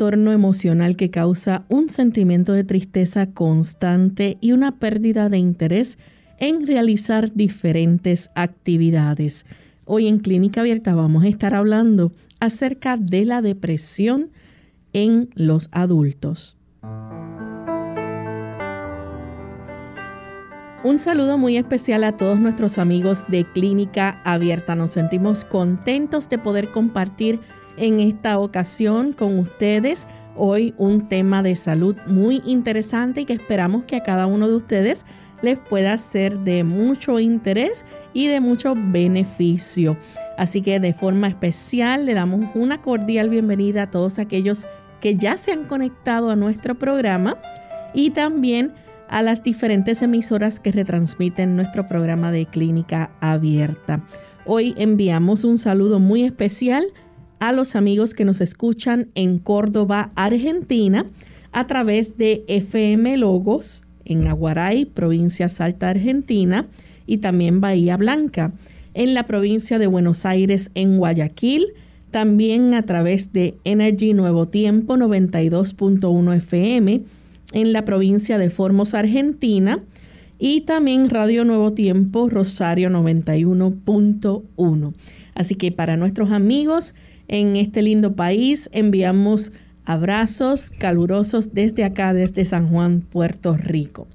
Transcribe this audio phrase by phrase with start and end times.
[0.00, 5.98] Trastorno emocional que causa un sentimiento de tristeza constante y una pérdida de interés
[6.38, 9.44] en realizar diferentes actividades.
[9.84, 14.30] Hoy en Clínica Abierta vamos a estar hablando acerca de la depresión
[14.94, 16.56] en los adultos.
[20.82, 24.74] Un saludo muy especial a todos nuestros amigos de Clínica Abierta.
[24.74, 27.38] Nos sentimos contentos de poder compartir
[27.80, 30.06] en esta ocasión con ustedes.
[30.36, 34.56] Hoy un tema de salud muy interesante y que esperamos que a cada uno de
[34.56, 35.04] ustedes
[35.42, 39.96] les pueda ser de mucho interés y de mucho beneficio.
[40.36, 44.66] Así que de forma especial le damos una cordial bienvenida a todos aquellos
[45.00, 47.38] que ya se han conectado a nuestro programa
[47.94, 48.74] y también
[49.08, 54.02] a las diferentes emisoras que retransmiten nuestro programa de clínica abierta.
[54.44, 56.84] Hoy enviamos un saludo muy especial
[57.40, 61.06] a los amigos que nos escuchan en Córdoba, Argentina,
[61.52, 66.66] a través de FM Logos en Aguaray, provincia Salta, Argentina,
[67.06, 68.52] y también Bahía Blanca,
[68.94, 71.68] en la provincia de Buenos Aires, en Guayaquil,
[72.10, 77.02] también a través de Energy Nuevo Tiempo 92.1 FM,
[77.52, 79.80] en la provincia de Formos, Argentina,
[80.38, 84.94] y también Radio Nuevo Tiempo Rosario 91.1.
[85.34, 86.94] Así que para nuestros amigos
[87.30, 88.68] en este lindo país.
[88.72, 89.52] Enviamos
[89.84, 94.08] abrazos calurosos desde acá, desde San Juan, Puerto Rico.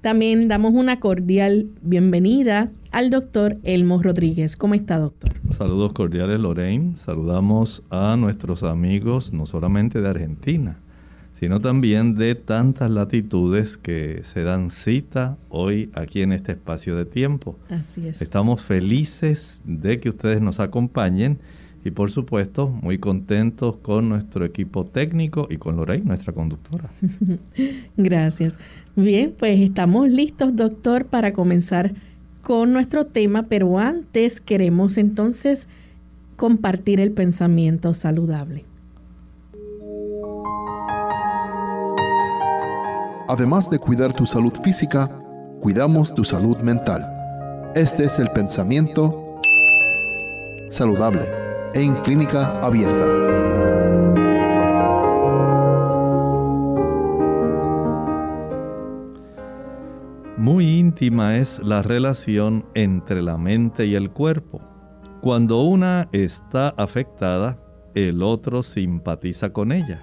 [0.00, 4.56] También damos una cordial bienvenida al doctor Elmo Rodríguez.
[4.56, 5.30] ¿Cómo está, doctor?
[5.50, 6.96] Saludos cordiales, Lorraine.
[6.96, 10.78] Saludamos a nuestros amigos, no solamente de Argentina,
[11.38, 17.04] sino también de tantas latitudes que se dan cita hoy aquí en este espacio de
[17.04, 17.56] tiempo.
[17.68, 18.22] Así es.
[18.22, 21.38] Estamos felices de que ustedes nos acompañen
[21.84, 26.90] y por supuesto muy contentos con nuestro equipo técnico y con Lorey, nuestra conductora.
[27.96, 28.56] Gracias.
[28.94, 31.92] Bien, pues estamos listos, doctor, para comenzar
[32.42, 35.66] con nuestro tema, pero antes queremos entonces
[36.36, 38.64] compartir el pensamiento saludable.
[43.28, 45.08] Además de cuidar tu salud física,
[45.60, 47.08] cuidamos tu salud mental.
[47.74, 49.40] Este es el pensamiento
[50.68, 51.41] saludable
[51.74, 53.06] en clínica abierta.
[60.36, 64.60] Muy íntima es la relación entre la mente y el cuerpo.
[65.20, 67.56] Cuando una está afectada,
[67.94, 70.00] el otro simpatiza con ella.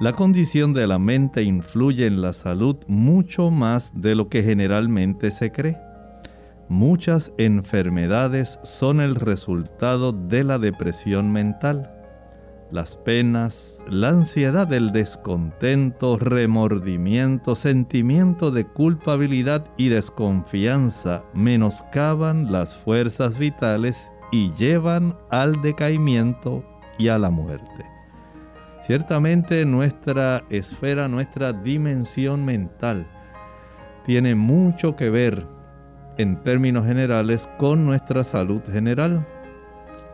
[0.00, 5.30] La condición de la mente influye en la salud mucho más de lo que generalmente
[5.30, 5.89] se cree.
[6.70, 11.90] Muchas enfermedades son el resultado de la depresión mental.
[12.70, 23.36] Las penas, la ansiedad, el descontento, remordimiento, sentimiento de culpabilidad y desconfianza menoscaban las fuerzas
[23.36, 26.64] vitales y llevan al decaimiento
[26.98, 27.84] y a la muerte.
[28.86, 33.08] Ciertamente nuestra esfera, nuestra dimensión mental
[34.06, 35.59] tiene mucho que ver
[36.20, 39.26] en términos generales con nuestra salud general.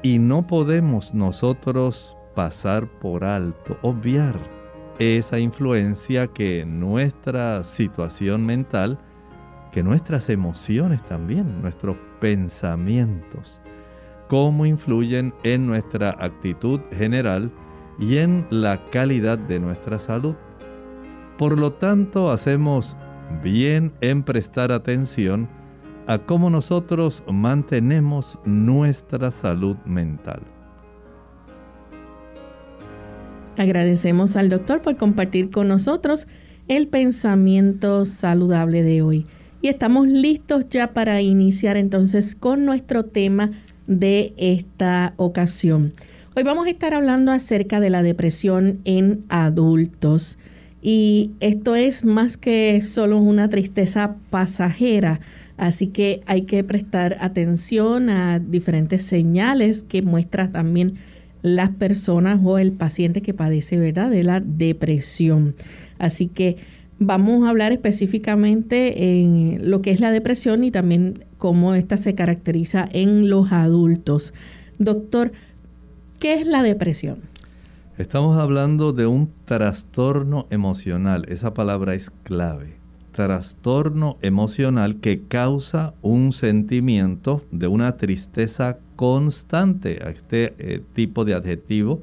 [0.03, 4.37] Y no podemos nosotros pasar por alto, obviar
[5.01, 8.99] esa influencia que nuestra situación mental,
[9.73, 13.61] que nuestras emociones también, nuestros pensamientos,
[14.29, 17.51] cómo influyen en nuestra actitud general
[17.99, 20.37] y en la calidad de nuestra salud.
[21.37, 22.97] Por lo tanto, hacemos
[23.43, 25.49] bien en prestar atención
[26.07, 30.41] a cómo nosotros mantenemos nuestra salud mental.
[33.57, 36.29] Agradecemos al doctor por compartir con nosotros
[36.69, 39.27] el pensamiento saludable de hoy.
[39.63, 43.51] Y estamos listos ya para iniciar entonces con nuestro tema
[43.87, 45.93] de esta ocasión.
[46.35, 50.39] Hoy vamos a estar hablando acerca de la depresión en adultos.
[50.83, 55.21] Y esto es más que solo una tristeza pasajera
[55.57, 60.95] Así que hay que prestar atención a diferentes señales que muestra también
[61.43, 64.11] las personas o el paciente que padece ¿verdad?
[64.11, 65.55] de la depresión.
[65.99, 66.57] Así que
[66.99, 72.15] vamos a hablar específicamente en lo que es la depresión y también cómo esta se
[72.15, 74.35] caracteriza en los adultos.
[74.79, 75.33] Doctor,
[76.19, 77.19] ¿qué es la depresión?
[77.99, 81.25] Estamos hablando de un trastorno emocional.
[81.29, 82.76] Esa palabra es clave.
[83.17, 90.07] Trastorno emocional que causa un sentimiento de una tristeza constante.
[90.11, 92.03] Este eh, tipo de adjetivo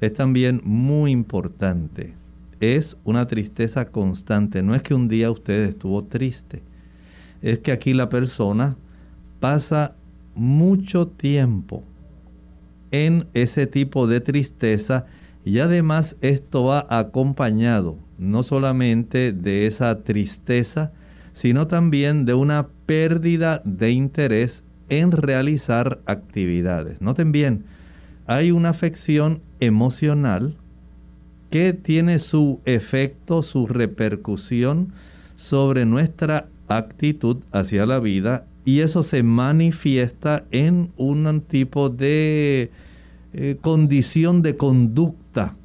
[0.00, 2.14] es también muy importante.
[2.60, 4.62] Es una tristeza constante.
[4.62, 6.62] No es que un día usted estuvo triste.
[7.40, 8.76] Es que aquí la persona
[9.40, 9.96] pasa
[10.36, 11.82] mucho tiempo
[12.92, 15.06] en ese tipo de tristeza
[15.44, 20.92] y además esto va acompañado no solamente de esa tristeza,
[21.32, 27.00] sino también de una pérdida de interés en realizar actividades.
[27.00, 27.64] Noten bien,
[28.26, 30.56] hay una afección emocional
[31.50, 34.92] que tiene su efecto, su repercusión
[35.36, 42.70] sobre nuestra actitud hacia la vida y eso se manifiesta en un tipo de
[43.32, 45.56] eh, condición de conducta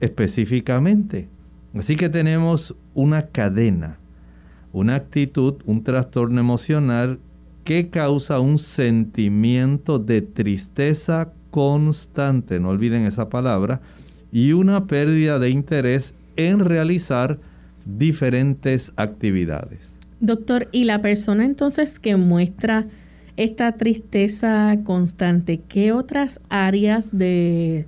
[0.00, 1.28] específicamente.
[1.74, 3.98] Así que tenemos una cadena,
[4.72, 7.20] una actitud, un trastorno emocional
[7.64, 13.80] que causa un sentimiento de tristeza constante, no olviden esa palabra,
[14.32, 17.38] y una pérdida de interés en realizar
[17.84, 19.80] diferentes actividades.
[20.20, 22.86] Doctor, ¿y la persona entonces que muestra
[23.36, 27.86] esta tristeza constante, ¿qué otras áreas de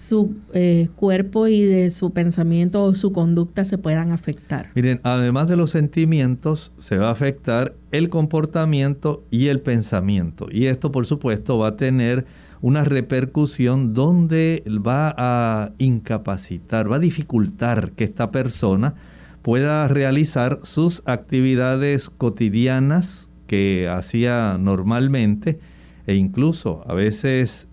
[0.00, 4.70] su eh, cuerpo y de su pensamiento o su conducta se puedan afectar?
[4.74, 10.46] Miren, además de los sentimientos, se va a afectar el comportamiento y el pensamiento.
[10.50, 12.24] Y esto, por supuesto, va a tener
[12.62, 18.94] una repercusión donde va a incapacitar, va a dificultar que esta persona
[19.42, 25.58] pueda realizar sus actividades cotidianas que hacía normalmente
[26.06, 27.66] e incluso a veces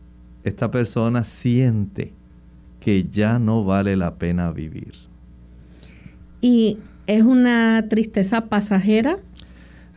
[0.44, 2.17] esta persona siente
[2.88, 4.94] que ya no vale la pena vivir.
[6.40, 9.20] ¿Y es una tristeza pasajera?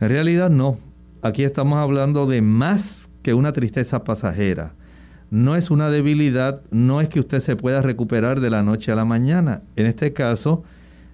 [0.01, 0.77] En realidad no.
[1.21, 4.73] Aquí estamos hablando de más que una tristeza pasajera.
[5.29, 8.95] No es una debilidad, no es que usted se pueda recuperar de la noche a
[8.95, 9.61] la mañana.
[9.77, 10.65] En este caso,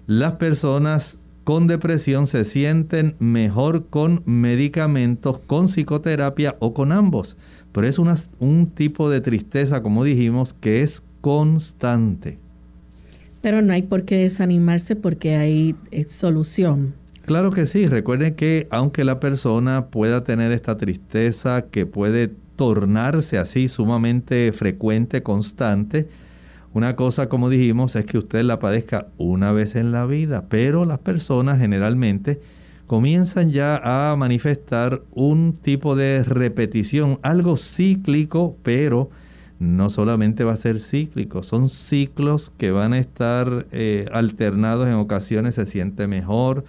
[0.08, 7.36] las personas con depresión se sienten mejor con medicamentos, con psicoterapia o con ambos.
[7.70, 12.38] Pero es un tipo de tristeza, como dijimos, que es constante.
[13.40, 16.94] Pero no hay por qué desanimarse porque hay eh, solución.
[17.24, 23.38] Claro que sí, recuerden que aunque la persona pueda tener esta tristeza que puede tornarse
[23.38, 26.08] así sumamente frecuente, constante,
[26.72, 30.84] una cosa, como dijimos, es que usted la padezca una vez en la vida, pero
[30.84, 32.40] las personas generalmente
[32.86, 39.10] comienzan ya a manifestar un tipo de repetición, algo cíclico, pero
[39.58, 44.94] no solamente va a ser cíclico, son ciclos que van a estar eh, alternados, en
[44.94, 46.64] ocasiones se siente mejor,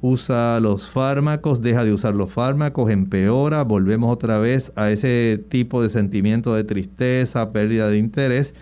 [0.00, 5.82] usa los fármacos, deja de usar los fármacos, empeora, volvemos otra vez a ese tipo
[5.82, 8.54] de sentimiento de tristeza, pérdida de interés.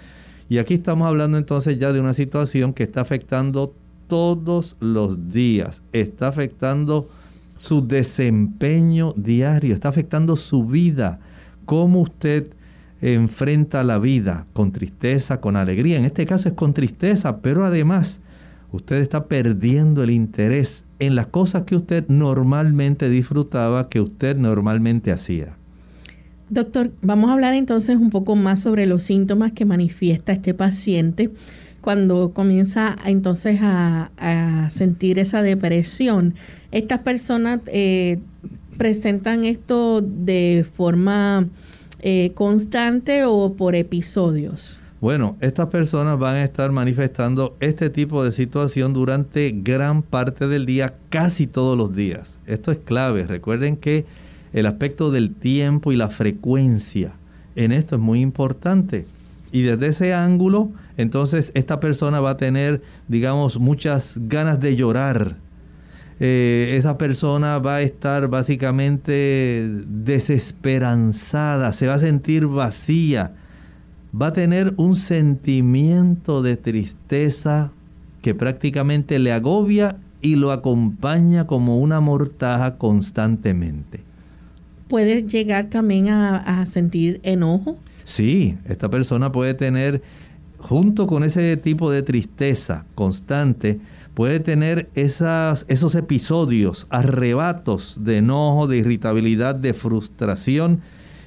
[0.48, 3.74] Y aquí estamos hablando entonces ya de una situación que está afectando
[4.08, 7.08] todos los días, está afectando
[7.56, 11.20] su desempeño diario, está afectando su vida,
[11.64, 12.52] cómo usted
[13.02, 15.96] enfrenta la vida, con tristeza, con alegría.
[15.96, 18.20] En este caso es con tristeza, pero además
[18.72, 25.12] usted está perdiendo el interés en las cosas que usted normalmente disfrutaba, que usted normalmente
[25.12, 25.56] hacía.
[26.50, 31.30] Doctor, vamos a hablar entonces un poco más sobre los síntomas que manifiesta este paciente
[31.80, 34.10] cuando comienza entonces a,
[34.70, 36.34] sentir esa depresión.
[36.72, 38.18] Estas personas eh,
[38.76, 41.46] presentan esto de forma
[42.02, 44.78] eh, constante o por episodios.
[45.00, 50.66] Bueno, estas personas van a estar manifestando este tipo de situación durante gran parte del
[50.66, 52.38] día, casi todos los días.
[52.44, 53.26] Esto es clave.
[53.26, 54.04] Recuerden que
[54.52, 57.14] el aspecto del tiempo y la frecuencia
[57.56, 59.06] en esto es muy importante.
[59.52, 65.36] Y desde ese ángulo, entonces esta persona va a tener, digamos, muchas ganas de llorar.
[66.22, 73.32] Eh, esa persona va a estar básicamente desesperanzada, se va a sentir vacía,
[74.14, 77.72] va a tener un sentimiento de tristeza
[78.20, 84.00] que prácticamente le agobia y lo acompaña como una mortaja constantemente.
[84.88, 87.78] ¿Puede llegar también a, sentir enojo?
[88.04, 90.02] Sí, esta persona puede tener,
[90.58, 93.80] junto con ese tipo de tristeza constante,
[94.14, 100.80] puede tener esos episodios, arrebatos de enojo, de irritabilidad, de frustración,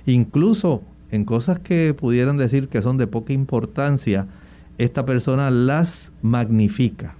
[0.05, 4.27] incluso en cosas que pudieran decir que son de poca importancia,
[4.77, 7.15] esta persona las magnifica.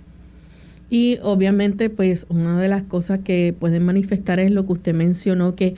[0.90, 5.56] Y obviamente, pues una de las cosas que pueden manifestar es lo que usted mencionó,
[5.56, 5.76] que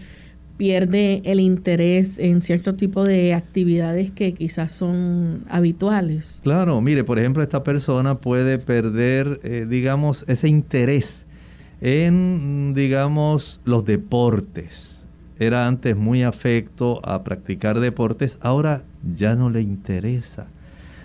[0.57, 6.41] pierde el interés en cierto tipo de actividades que quizás son habituales.
[6.43, 11.25] Claro, mire, por ejemplo, esta persona puede perder, eh, digamos, ese interés
[11.81, 15.05] en, digamos, los deportes.
[15.37, 18.83] Era antes muy afecto a practicar deportes, ahora
[19.15, 20.47] ya no le interesa.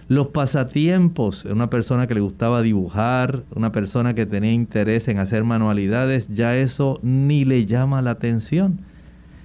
[0.07, 5.45] Los pasatiempos, una persona que le gustaba dibujar, una persona que tenía interés en hacer
[5.45, 8.81] manualidades, ya eso ni le llama la atención.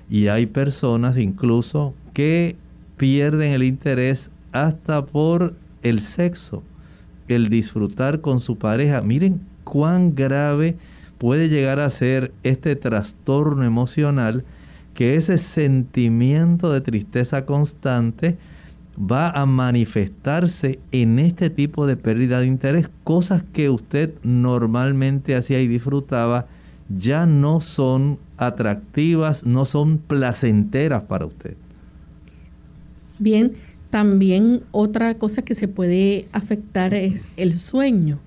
[0.09, 2.55] Y hay personas incluso que
[2.97, 6.63] pierden el interés hasta por el sexo,
[7.27, 9.01] el disfrutar con su pareja.
[9.01, 10.77] Miren cuán grave
[11.17, 14.45] puede llegar a ser este trastorno emocional
[14.93, 18.37] que ese sentimiento de tristeza constante
[18.97, 22.89] va a manifestarse en este tipo de pérdida de interés.
[23.03, 26.47] Cosas que usted normalmente hacía y disfrutaba
[26.89, 31.57] ya no son atractivas, no son placenteras para usted.
[33.19, 33.53] Bien,
[33.89, 38.19] también otra cosa que se puede afectar es el sueño.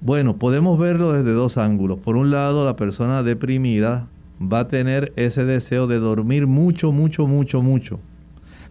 [0.00, 1.98] Bueno, podemos verlo desde dos ángulos.
[1.98, 4.08] Por un lado, la persona deprimida
[4.40, 8.00] va a tener ese deseo de dormir mucho, mucho, mucho, mucho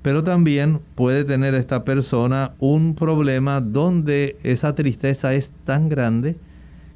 [0.06, 6.36] pero también puede tener esta persona un problema donde esa tristeza es tan grande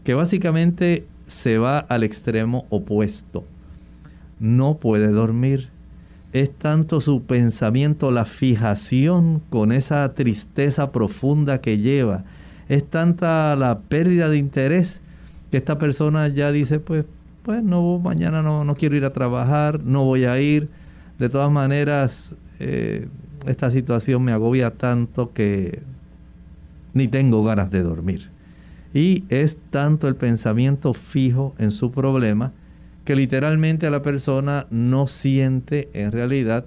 [0.04, 3.46] que básicamente se va al extremo opuesto.
[4.40, 5.70] No puede dormir.
[6.34, 12.26] Es tanto su pensamiento, la fijación con esa tristeza profunda que lleva.
[12.68, 15.02] Es tanta la pérdida de interés
[15.52, 17.06] que esta persona ya dice, pues,
[17.44, 20.70] pues no, mañana no, no quiero ir a trabajar, no voy a ir.
[21.18, 23.08] De todas maneras, eh,
[23.46, 25.82] esta situación me agobia tanto que
[26.94, 28.30] ni tengo ganas de dormir.
[28.94, 32.54] Y es tanto el pensamiento fijo en su problema
[33.06, 36.66] que literalmente la persona no siente en realidad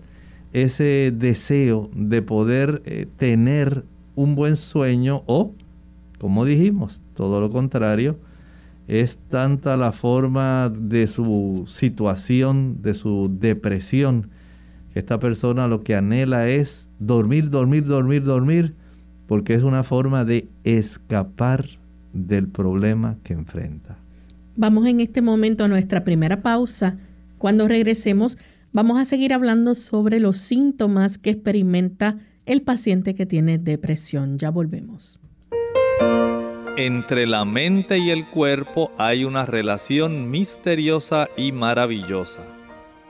[0.52, 5.52] ese deseo de poder eh, tener un buen sueño o,
[6.18, 8.18] como dijimos, todo lo contrario,
[8.88, 14.28] es tanta la forma de su situación, de su depresión,
[14.94, 18.74] esta persona lo que anhela es dormir, dormir, dormir, dormir,
[19.26, 21.66] porque es una forma de escapar
[22.12, 23.98] del problema que enfrenta.
[24.56, 26.96] Vamos en este momento a nuestra primera pausa.
[27.38, 28.38] Cuando regresemos,
[28.72, 34.38] vamos a seguir hablando sobre los síntomas que experimenta el paciente que tiene depresión.
[34.38, 35.20] Ya volvemos.
[36.76, 42.40] Entre la mente y el cuerpo hay una relación misteriosa y maravillosa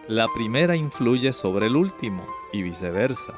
[0.09, 3.35] la primera influye sobre el último y viceversa.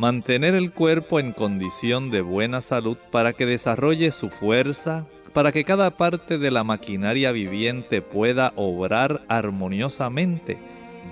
[0.00, 5.04] Mantener el cuerpo en condición de buena salud para que desarrolle su fuerza,
[5.34, 10.56] para que cada parte de la maquinaria viviente pueda obrar armoniosamente,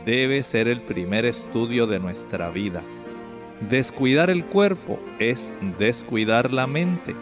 [0.06, 2.82] debe ser el primer estudio de nuestra vida.
[3.68, 7.14] Descuidar el cuerpo es descuidar la mente.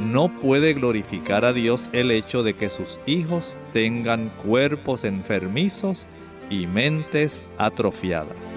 [0.00, 6.08] No puede glorificar a Dios el hecho de que sus hijos tengan cuerpos enfermizos
[6.50, 8.56] y mentes atrofiadas.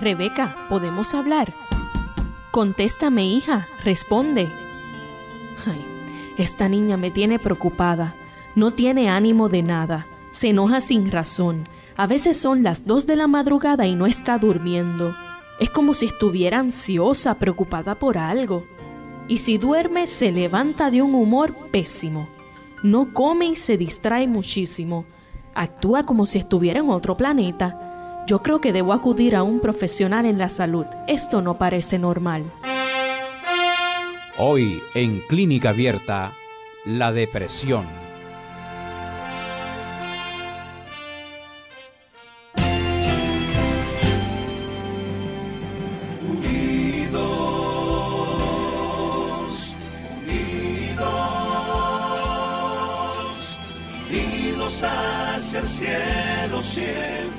[0.00, 1.54] Rebeca, ¿podemos hablar?
[2.50, 4.48] Contéstame, hija, responde.
[5.66, 5.84] Ay,
[6.38, 8.14] esta niña me tiene preocupada.
[8.56, 10.06] No tiene ánimo de nada.
[10.34, 11.68] Se enoja sin razón.
[11.96, 15.14] A veces son las dos de la madrugada y no está durmiendo.
[15.60, 18.66] Es como si estuviera ansiosa, preocupada por algo.
[19.28, 22.28] Y si duerme, se levanta de un humor pésimo.
[22.82, 25.04] No come y se distrae muchísimo.
[25.54, 28.24] Actúa como si estuviera en otro planeta.
[28.26, 30.86] Yo creo que debo acudir a un profesional en la salud.
[31.06, 32.42] Esto no parece normal.
[34.36, 36.32] Hoy en Clínica Abierta,
[36.84, 38.03] la depresión
[55.66, 57.33] cielo siempre.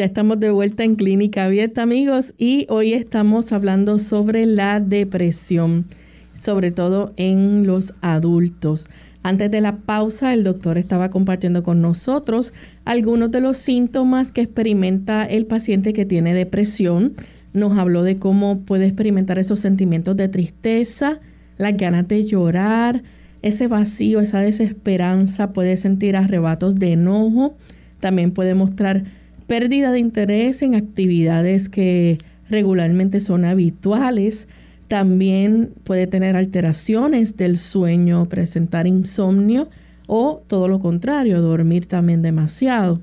[0.00, 5.84] Ya estamos de vuelta en Clínica Abierta, amigos, y hoy estamos hablando sobre la depresión,
[6.40, 8.88] sobre todo en los adultos.
[9.22, 12.54] Antes de la pausa, el doctor estaba compartiendo con nosotros
[12.86, 17.12] algunos de los síntomas que experimenta el paciente que tiene depresión.
[17.52, 21.20] Nos habló de cómo puede experimentar esos sentimientos de tristeza,
[21.58, 23.02] las ganas de llorar,
[23.42, 27.54] ese vacío, esa desesperanza, puede sentir arrebatos de enojo,
[28.00, 29.19] también puede mostrar
[29.50, 34.46] pérdida de interés en actividades que regularmente son habituales.
[34.86, 39.68] También puede tener alteraciones del sueño, presentar insomnio
[40.06, 43.00] o todo lo contrario, dormir también demasiado.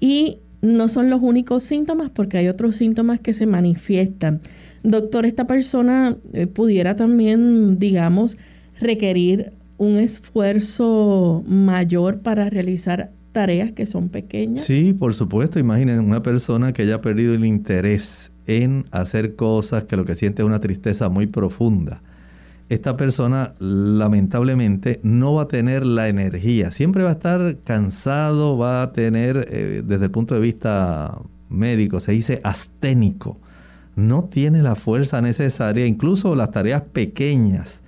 [0.00, 4.40] Y no son los únicos síntomas porque hay otros síntomas que se manifiestan.
[4.82, 8.36] Doctor, esta persona eh, pudiera también, digamos,
[8.80, 14.64] requerir un esfuerzo mayor para realizar tareas que son pequeñas.
[14.64, 15.60] Sí, por supuesto.
[15.60, 20.42] Imaginen una persona que haya perdido el interés en hacer cosas que lo que siente
[20.42, 22.02] es una tristeza muy profunda.
[22.68, 28.82] Esta persona lamentablemente no va a tener la energía, siempre va a estar cansado, va
[28.82, 31.16] a tener eh, desde el punto de vista
[31.48, 33.38] médico, se dice asténico,
[33.94, 37.82] no tiene la fuerza necesaria, incluso las tareas pequeñas.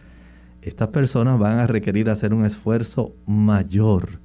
[0.62, 4.20] Estas personas van a requerir hacer un esfuerzo mayor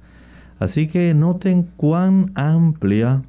[0.58, 3.22] Así que noten cuán amplia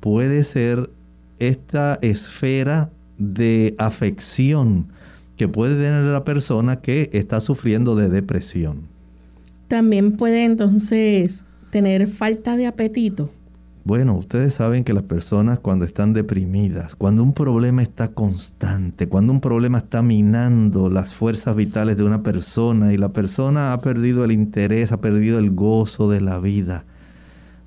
[0.00, 0.90] puede ser
[1.38, 4.88] esta esfera de afección
[5.36, 8.82] que puede tener la persona que está sufriendo de depresión.
[9.68, 13.30] También puede entonces tener falta de apetito.
[13.84, 19.30] Bueno, ustedes saben que las personas cuando están deprimidas, cuando un problema está constante, cuando
[19.30, 24.24] un problema está minando las fuerzas vitales de una persona y la persona ha perdido
[24.24, 26.86] el interés, ha perdido el gozo de la vida,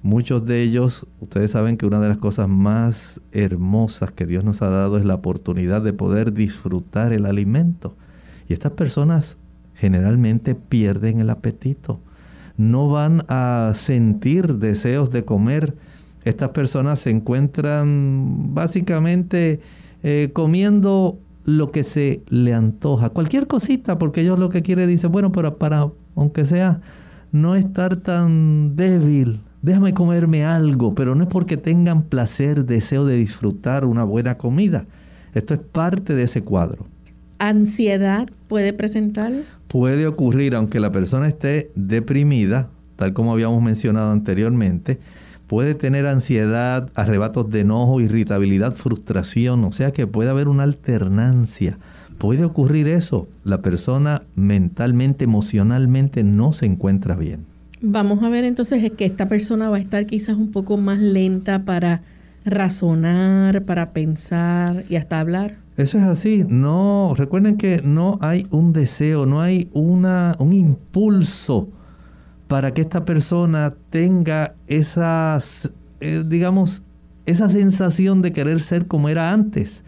[0.02, 4.64] muchos de ellos, ustedes saben que una de las cosas más hermosas que Dios nos
[4.64, 7.96] ha dado es la oportunidad de poder disfrutar el alimento.
[8.50, 9.38] Y estas personas
[9.76, 12.00] generalmente pierden el apetito.
[12.58, 15.76] No van a sentir deseos de comer
[16.30, 19.60] estas personas se encuentran básicamente
[20.04, 25.12] eh, comiendo lo que se le antoja, cualquier cosita, porque ellos lo que quieren dicen,
[25.12, 26.82] bueno, pero para, aunque sea,
[27.32, 33.16] no estar tan débil, déjame comerme algo, pero no es porque tengan placer, deseo de
[33.16, 34.86] disfrutar una buena comida.
[35.34, 36.86] Esto es parte de ese cuadro.
[37.40, 39.32] ¿Ansiedad puede presentar?
[39.68, 45.00] Puede ocurrir, aunque la persona esté deprimida, tal como habíamos mencionado anteriormente,
[45.48, 51.78] puede tener ansiedad, arrebatos de enojo, irritabilidad, frustración, o sea que puede haber una alternancia.
[52.18, 57.46] Puede ocurrir eso, la persona mentalmente, emocionalmente no se encuentra bien.
[57.82, 61.64] Vamos a ver entonces que esta persona va a estar quizás un poco más lenta
[61.64, 62.02] para
[62.44, 65.58] razonar, para pensar y hasta hablar.
[65.78, 66.44] Eso es así.
[66.48, 71.70] No, recuerden que no hay un deseo, no hay una, un impulso
[72.48, 75.40] para que esta persona tenga esa,
[76.00, 76.84] eh, digamos,
[77.26, 79.84] esa sensación de querer ser como era antes.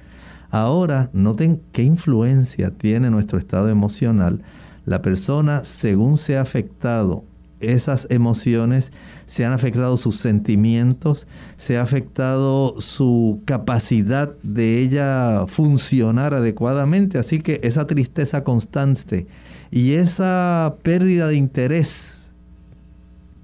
[0.51, 4.43] Ahora, noten qué influencia tiene nuestro estado emocional.
[4.85, 7.23] La persona, según se ha afectado
[7.59, 8.91] esas emociones,
[9.25, 17.17] se han afectado sus sentimientos, se ha afectado su capacidad de ella funcionar adecuadamente.
[17.19, 19.27] Así que esa tristeza constante
[19.71, 22.18] y esa pérdida de interés,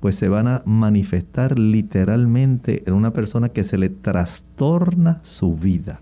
[0.05, 5.99] pues se van a manifestar literalmente en una persona que se le trastorna su vida.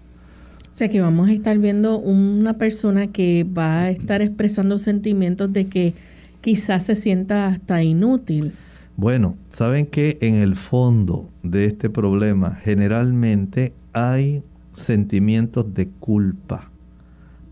[0.60, 5.54] O sea que vamos a estar viendo una persona que va a estar expresando sentimientos
[5.54, 5.94] de que
[6.42, 8.52] quizás se sienta hasta inútil.
[8.98, 16.70] Bueno, saben que en el fondo de este problema generalmente hay sentimientos de culpa.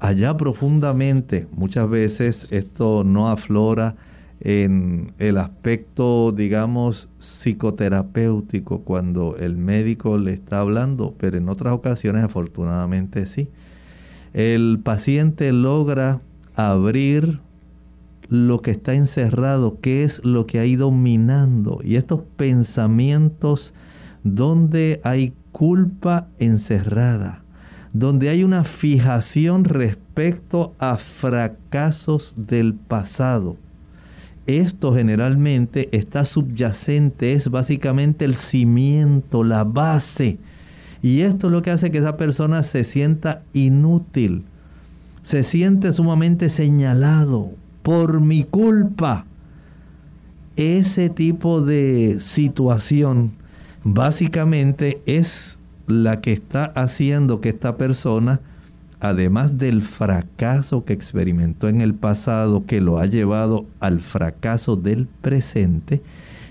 [0.01, 3.95] Allá profundamente, muchas veces esto no aflora
[4.41, 12.23] en el aspecto, digamos, psicoterapéutico cuando el médico le está hablando, pero en otras ocasiones
[12.23, 13.49] afortunadamente sí.
[14.34, 16.21] El paciente logra
[16.56, 17.39] abrir
[18.30, 21.80] lo que está encerrado, qué es lo que ha ido minando.
[21.84, 23.75] Y estos pensamientos
[24.23, 27.43] donde hay culpa encerrada,
[27.93, 33.58] donde hay una fijación respecto a fracasos del pasado.
[34.47, 40.39] Esto generalmente está subyacente, es básicamente el cimiento, la base.
[41.01, 44.43] Y esto es lo que hace que esa persona se sienta inútil,
[45.23, 47.51] se siente sumamente señalado,
[47.82, 49.25] por mi culpa.
[50.56, 53.32] Ese tipo de situación
[53.84, 58.41] básicamente es la que está haciendo que esta persona,
[59.01, 65.07] además del fracaso que experimentó en el pasado, que lo ha llevado al fracaso del
[65.07, 66.01] presente,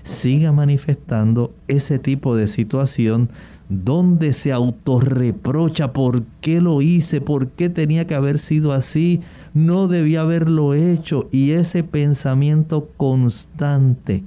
[0.03, 3.29] siga manifestando ese tipo de situación
[3.69, 9.21] donde se autorreprocha por qué lo hice, por qué tenía que haber sido así,
[9.53, 11.29] no debía haberlo hecho.
[11.31, 14.23] Y ese pensamiento constante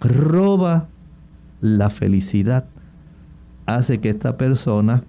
[0.00, 0.86] roba
[1.60, 2.66] la felicidad,
[3.64, 5.02] hace que esta persona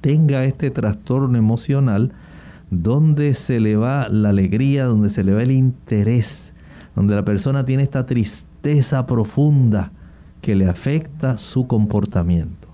[0.00, 2.12] tenga este trastorno emocional
[2.70, 6.52] donde se le va la alegría, donde se le va el interés,
[6.94, 9.92] donde la persona tiene esta tristeza profunda
[10.40, 12.68] que le afecta su comportamiento.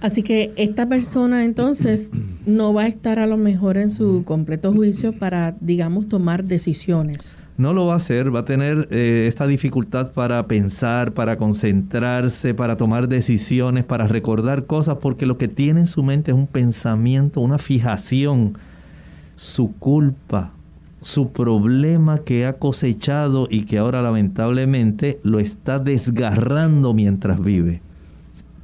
[0.00, 2.10] Así que esta persona entonces
[2.44, 7.36] no va a estar a lo mejor en su completo juicio para, digamos, tomar decisiones.
[7.58, 12.54] No lo va a hacer, va a tener eh, esta dificultad para pensar, para concentrarse,
[12.54, 16.46] para tomar decisiones, para recordar cosas, porque lo que tiene en su mente es un
[16.46, 18.56] pensamiento, una fijación,
[19.36, 20.52] su culpa,
[21.02, 27.80] su problema que ha cosechado y que ahora lamentablemente lo está desgarrando mientras vive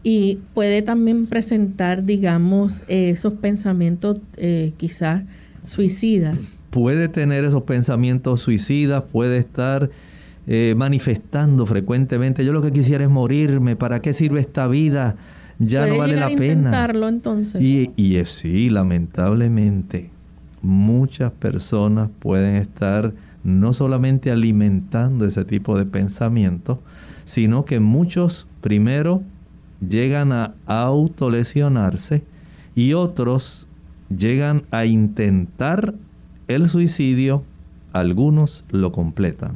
[0.03, 5.23] y puede también presentar, digamos, esos pensamientos eh, quizás
[5.65, 6.58] suicidas.
[6.71, 9.91] Puede tener esos pensamientos suicidas, puede estar
[10.47, 15.17] eh, manifestando frecuentemente, yo lo que quisiera es morirme, ¿para qué sirve esta vida?
[15.59, 16.89] Ya no vale la pena.
[17.09, 17.61] entonces.
[17.61, 20.11] Y, y sí, lamentablemente,
[20.63, 23.13] muchas personas pueden estar
[23.45, 26.79] no solamente alimentando ese tipo de pensamientos,
[27.25, 29.23] sino que muchos primero
[29.87, 32.25] llegan a autolesionarse
[32.75, 33.67] y otros
[34.09, 35.95] llegan a intentar
[36.49, 37.45] el suicidio,
[37.93, 39.55] algunos lo completan.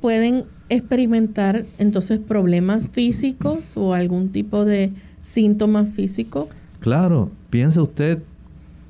[0.00, 4.92] Pueden experimentar entonces problemas físicos o algún tipo de
[5.22, 6.48] síntomas físicos.
[6.80, 8.22] Claro, piense usted,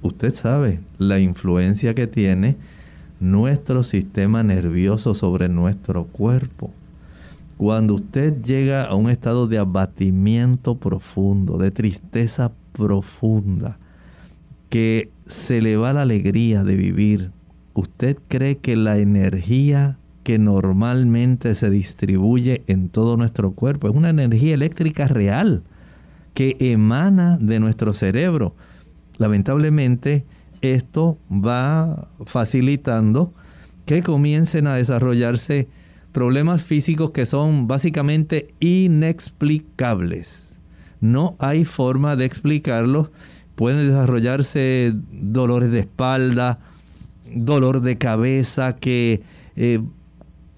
[0.03, 2.57] usted sabe la influencia que tiene
[3.21, 6.71] nuestro sistema nervioso sobre nuestro cuerpo.
[7.57, 13.79] Cuando usted llega a un estado de abatimiento profundo, de tristeza profunda,
[14.69, 17.31] que se le va la alegría de vivir,
[17.75, 24.11] usted cree que la energía que normalmente se distribuye en todo nuestro cuerpo es una
[24.11, 25.63] energía eléctrica real
[26.35, 28.55] que emana de nuestro cerebro.
[29.19, 30.25] Lamentablemente,
[30.61, 33.33] esto va facilitando
[33.85, 35.69] que comiencen a desarrollarse
[36.13, 40.59] problemas físicos que son básicamente inexplicables.
[41.01, 43.11] No hay forma de explicarlos.
[43.57, 46.61] Pueden desarrollarse dolores de espalda,
[47.35, 49.23] dolor de cabeza que
[49.57, 49.81] eh,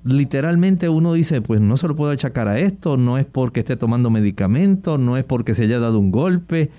[0.05, 3.77] literalmente uno dice, pues no se lo puedo achacar a esto, no es porque esté
[3.77, 6.71] tomando medicamentos, no es porque se haya dado un golpe,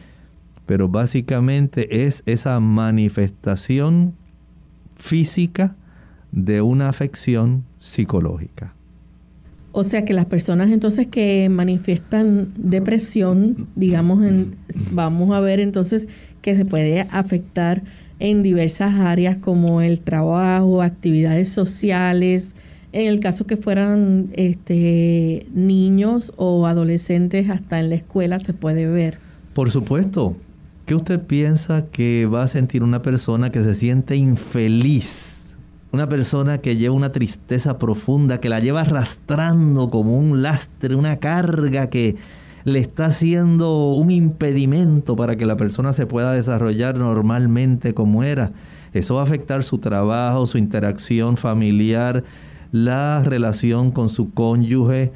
[0.65, 4.13] pero básicamente es esa manifestación
[4.95, 5.75] física
[6.31, 8.73] de una afección psicológica.
[9.79, 14.21] O sea que las personas entonces que manifiestan depresión, digamos,
[14.91, 16.09] vamos a ver entonces
[16.41, 17.81] que se puede afectar
[18.19, 22.57] en diversas áreas como el trabajo, actividades sociales,
[22.91, 28.85] en el caso que fueran este, niños o adolescentes hasta en la escuela se puede
[28.85, 29.17] ver.
[29.53, 30.35] Por supuesto.
[30.87, 35.28] ¿Qué usted piensa que va a sentir una persona que se siente infeliz?
[35.91, 41.17] Una persona que lleva una tristeza profunda, que la lleva arrastrando como un lastre, una
[41.17, 42.15] carga que
[42.63, 48.51] le está haciendo un impedimento para que la persona se pueda desarrollar normalmente como era.
[48.93, 52.23] Eso va a afectar su trabajo, su interacción familiar,
[52.71, 55.11] la relación con su cónyuge,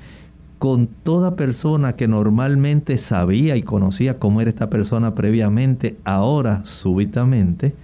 [0.57, 7.75] con toda persona que normalmente sabía y conocía cómo era esta persona previamente, ahora súbitamente,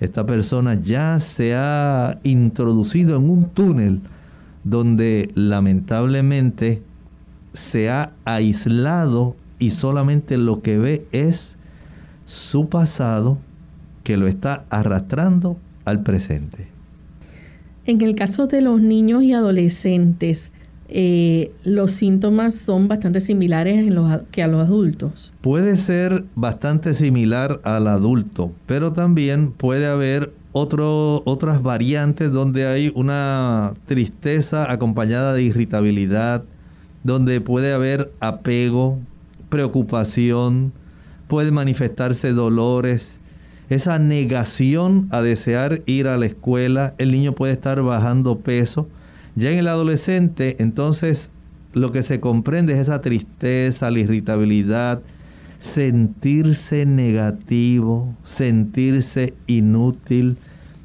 [0.00, 4.00] esta persona ya se ha introducido en un túnel
[4.64, 6.82] donde lamentablemente
[7.54, 11.56] se ha aislado y solamente lo que ve es
[12.26, 13.38] su pasado
[14.04, 16.68] que lo está arrastrando al presente.
[17.86, 20.52] En el caso de los niños y adolescentes,
[20.88, 23.92] eh, los síntomas son bastante similares
[24.30, 25.32] que a los adultos.
[25.40, 33.74] Puede ser bastante similar al adulto, pero también puede haber otras variantes donde hay una
[33.84, 36.44] tristeza acompañada de irritabilidad,
[37.04, 38.98] donde puede haber apego,
[39.50, 40.72] preocupación,
[41.28, 43.20] puede manifestarse dolores,
[43.68, 48.88] esa negación a desear ir a la escuela, el niño puede estar bajando peso.
[49.38, 51.30] Ya en el adolescente, entonces,
[51.74, 55.02] lo que se comprende es esa tristeza, la irritabilidad,
[55.58, 60.38] sentirse negativo, sentirse inútil,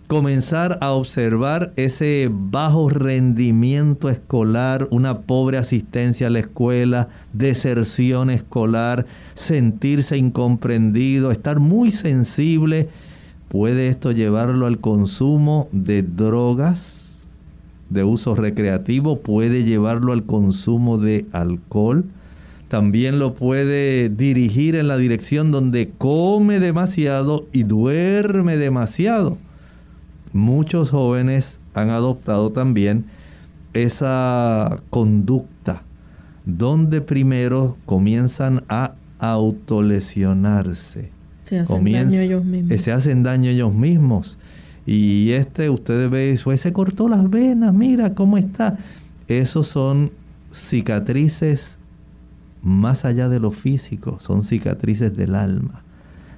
[0.08, 9.06] comenzar a observar ese bajo rendimiento escolar, una pobre asistencia a la escuela, deserción escolar,
[9.34, 12.90] sentirse incomprendido, estar muy sensible.
[13.48, 17.11] ¿Puede esto llevarlo al consumo de drogas
[17.92, 19.20] de uso recreativo?
[19.20, 22.06] ¿Puede llevarlo al consumo de alcohol?
[22.68, 29.38] También lo puede dirigir en la dirección donde come demasiado y duerme demasiado
[30.34, 33.06] muchos jóvenes han adoptado también
[33.74, 35.84] esa conducta
[36.46, 41.10] donde primero comienzan a autolesionarse.
[41.44, 42.82] Se hacen daño ellos mismos.
[42.82, 44.38] Se hacen daño ellos mismos.
[44.86, 48.78] Y este, ustedes ven, pues se cortó las venas, mira cómo está.
[49.28, 50.12] Esos son
[50.52, 51.78] cicatrices
[52.62, 55.84] más allá de lo físico, son cicatrices del alma.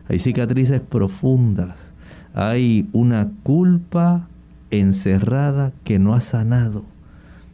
[0.08, 1.94] Hay cicatrices profundas
[2.34, 4.28] hay una culpa
[4.72, 6.84] encerrada que no ha sanado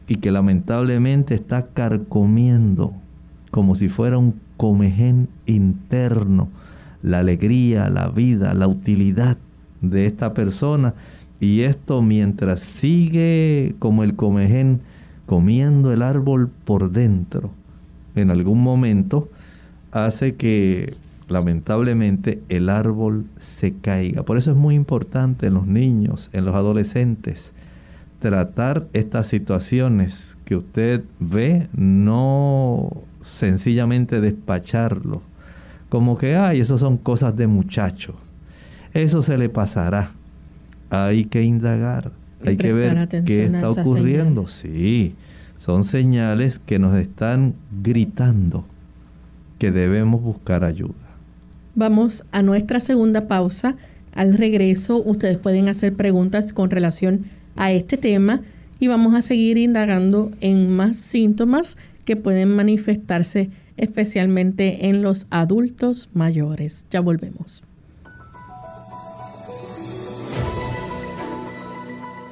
[0.08, 2.94] y que lamentablemente está carcomiendo
[3.52, 6.48] como si fuera un comején interno
[7.02, 9.38] la alegría, la vida, la utilidad
[9.82, 10.94] de esta persona.
[11.40, 14.82] Y esto mientras sigue como el comején
[15.26, 17.52] comiendo el árbol por dentro
[18.16, 19.30] en algún momento
[19.92, 20.96] hace que
[21.28, 24.24] lamentablemente el árbol se caiga.
[24.24, 27.54] Por eso es muy importante en los niños, en los adolescentes,
[28.20, 32.90] tratar estas situaciones que usted ve, no
[33.22, 35.22] sencillamente despacharlo,
[35.90, 38.16] como que, ay, eso son cosas de muchacho,
[38.94, 40.12] eso se le pasará.
[40.90, 42.12] Hay que indagar,
[42.46, 44.46] hay que ver qué está ocurriendo.
[44.46, 45.16] Sí,
[45.58, 48.66] son señales que nos están gritando
[49.60, 50.94] que debemos buscar ayuda.
[51.76, 53.76] Vamos a nuestra segunda pausa.
[54.14, 57.26] Al regreso, ustedes pueden hacer preguntas con relación
[57.56, 58.42] a este tema
[58.80, 66.10] y vamos a seguir indagando en más síntomas que pueden manifestarse especialmente en los adultos
[66.14, 66.86] mayores.
[66.90, 67.69] Ya volvemos.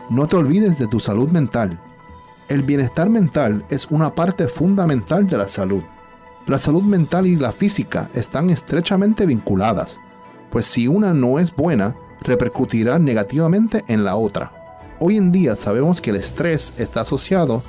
[0.10, 1.80] No te olvides de tu salud mental.
[2.48, 5.84] El bienestar mental es una parte fundamental de la salud.
[6.46, 10.00] La salud mental y la física están estrechamente vinculadas,
[10.50, 14.54] pues si una no es buena, repercutirá negativamente en la otra.
[15.00, 17.63] Hoy en día sabemos que el estrés está asociado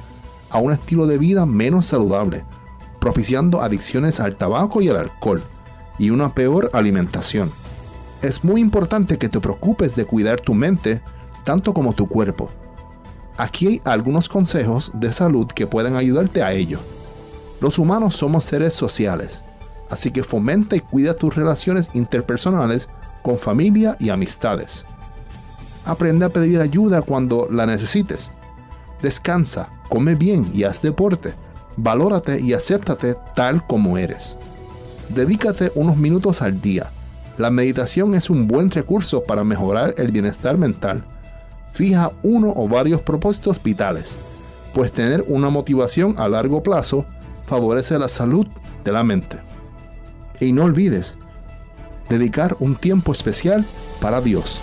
[0.48, 2.44] a un estilo de vida menos saludable,
[3.00, 5.42] propiciando adicciones al tabaco y al alcohol,
[5.98, 7.50] y una peor alimentación.
[8.22, 11.02] Es muy importante que te preocupes de cuidar tu mente
[11.48, 12.50] tanto como tu cuerpo.
[13.38, 16.78] Aquí hay algunos consejos de salud que pueden ayudarte a ello.
[17.62, 19.42] Los humanos somos seres sociales,
[19.88, 22.90] así que fomenta y cuida tus relaciones interpersonales
[23.22, 24.84] con familia y amistades.
[25.86, 28.30] Aprende a pedir ayuda cuando la necesites.
[29.00, 31.32] Descansa, come bien y haz deporte.
[31.78, 34.36] Valórate y acéptate tal como eres.
[35.08, 36.90] Dedícate unos minutos al día.
[37.38, 41.06] La meditación es un buen recurso para mejorar el bienestar mental.
[41.78, 44.18] Fija uno o varios propósitos vitales,
[44.74, 47.06] pues tener una motivación a largo plazo
[47.46, 48.48] favorece la salud
[48.84, 49.38] de la mente.
[50.40, 51.20] Y no olvides,
[52.08, 53.64] dedicar un tiempo especial
[54.00, 54.60] para Dios.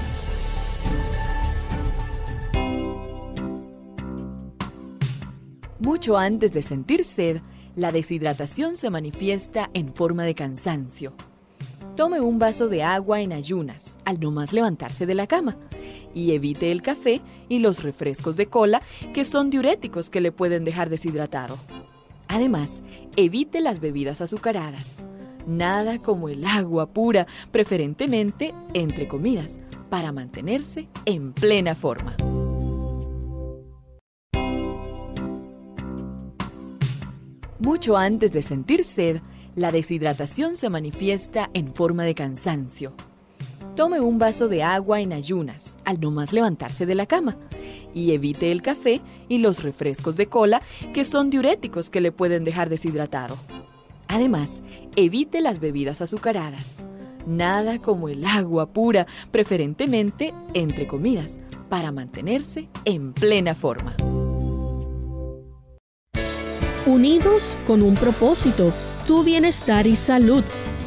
[5.80, 7.38] Mucho antes de sentir sed,
[7.78, 11.14] la deshidratación se manifiesta en forma de cansancio.
[11.96, 15.56] Tome un vaso de agua en ayunas al no más levantarse de la cama
[16.16, 18.82] y evite el café y los refrescos de cola
[19.14, 21.60] que son diuréticos que le pueden dejar deshidratado.
[22.28, 22.82] Además,
[23.16, 25.06] evite las bebidas azucaradas.
[25.46, 32.16] Nada como el agua pura, preferentemente entre comidas, para mantenerse en plena forma.
[37.60, 39.22] Mucho antes de sentir sed,
[39.56, 42.94] la deshidratación se manifiesta en forma de cansancio.
[43.76, 47.36] Tome un vaso de agua en ayunas al no más levantarse de la cama
[47.94, 50.62] y evite el café y los refrescos de cola
[50.94, 53.38] que son diuréticos que le pueden dejar deshidratado.
[54.08, 54.62] Además,
[54.96, 56.86] evite las bebidas azucaradas.
[57.26, 63.94] Nada como el agua pura, preferentemente entre comidas, para mantenerse en plena forma.
[66.86, 68.72] Unidos con un propósito,
[69.06, 70.44] tu bienestar y salud.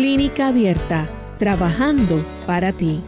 [0.00, 1.06] Clínica Abierta,
[1.38, 3.02] trabajando para ti.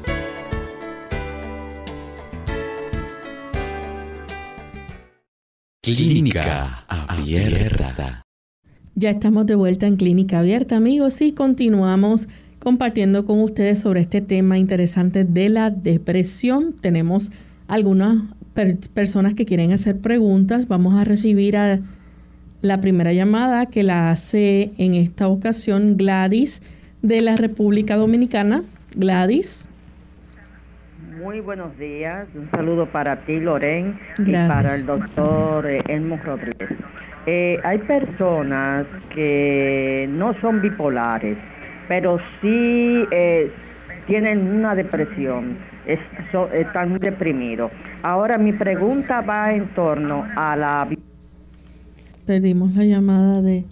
[5.82, 8.20] Clínica Abierta.
[8.94, 12.28] Ya estamos de vuelta en Clínica Abierta, amigos, y continuamos
[12.58, 16.74] compartiendo con ustedes sobre este tema interesante de la depresión.
[16.78, 17.32] Tenemos
[17.68, 18.18] algunas
[18.92, 20.68] personas que quieren hacer preguntas.
[20.68, 21.80] Vamos a recibir a
[22.60, 26.60] la primera llamada que la hace en esta ocasión Gladys
[27.02, 28.62] de la República Dominicana.
[28.94, 29.68] Gladys.
[31.22, 32.26] Muy buenos días.
[32.34, 36.70] Un saludo para ti, Loren, y para el doctor eh, Elmo Rodríguez.
[37.26, 41.38] Eh, hay personas que no son bipolares,
[41.86, 43.52] pero sí eh,
[44.06, 47.70] tienen una depresión, están deprimidos.
[48.02, 50.88] Ahora mi pregunta va en torno a la...
[52.26, 53.64] Perdimos la llamada de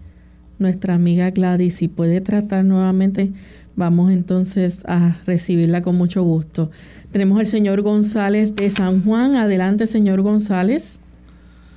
[0.61, 1.77] nuestra amiga Gladys.
[1.77, 3.33] Si puede tratar nuevamente,
[3.77, 6.71] vamos entonces a recibirla con mucho gusto.
[7.13, 9.35] Tenemos al señor González de San Juan.
[9.35, 11.03] Adelante, señor González.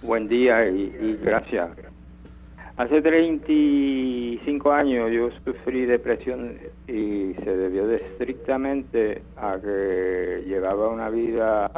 [0.04, 1.70] Buen día y, gracias.
[2.76, 11.10] Hace 35 años yo sufrí depresión y se debió de estrictamente a que llevaba una
[11.10, 11.72] vida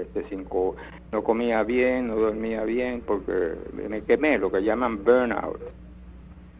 [0.00, 0.76] este, cinco,
[1.10, 3.54] no comía bien, no dormía bien porque
[3.88, 5.60] me quemé, lo que llaman burnout.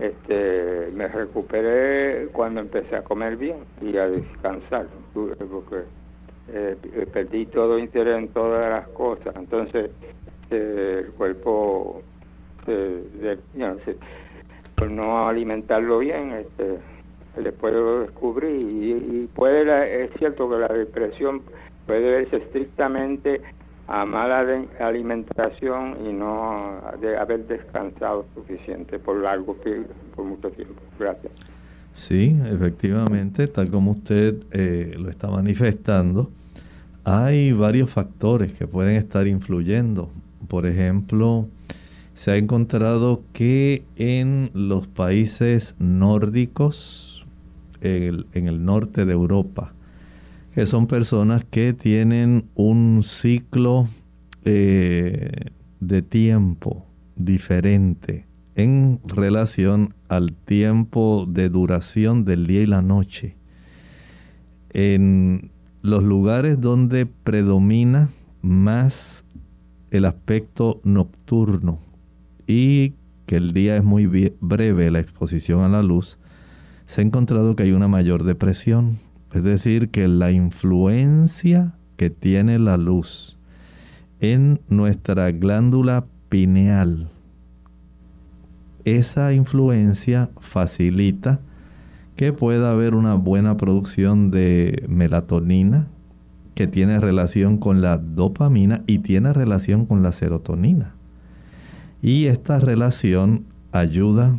[0.00, 5.82] Este, me recuperé cuando empecé a comer bien y a descansar, porque
[6.48, 9.36] eh, perdí todo interés en todas las cosas.
[9.36, 9.90] Entonces,
[10.50, 12.02] el cuerpo
[14.76, 16.78] por no alimentarlo bien este
[17.36, 21.42] después lo descubrí y, puede es cierto que la depresión
[21.86, 23.40] puede verse estrictamente
[23.90, 24.46] a mala
[24.78, 29.56] alimentación y no de haber descansado suficiente por largo
[30.14, 30.80] por mucho tiempo.
[30.98, 31.32] Gracias.
[31.92, 36.30] Sí efectivamente tal como usted eh, lo está manifestando
[37.04, 40.10] hay varios factores que pueden estar influyendo.
[40.48, 41.48] Por ejemplo,
[42.14, 47.26] se ha encontrado que en los países nórdicos,
[47.80, 49.72] en el, norte de Europa,
[50.54, 53.88] que son personas que tienen un ciclo
[54.44, 56.86] eh, de tiempo
[57.16, 63.36] diferente en relación al tiempo de duración del día y la noche.
[64.70, 65.50] En
[65.82, 68.10] los lugares donde predomina
[68.42, 69.24] más
[69.90, 71.78] el aspecto nocturno
[72.46, 72.94] y
[73.26, 74.06] que el día es muy
[74.40, 76.18] breve la exposición a la luz,
[76.86, 78.98] se ha encontrado que hay una mayor depresión.
[79.32, 83.38] Es decir, que la influencia que tiene la luz
[84.20, 87.10] en nuestra glándula pineal,
[88.84, 91.40] esa influencia facilita
[92.16, 95.88] que pueda haber una buena producción de melatonina,
[96.54, 100.94] que tiene relación con la dopamina y tiene relación con la serotonina.
[102.02, 104.38] Y esta relación ayuda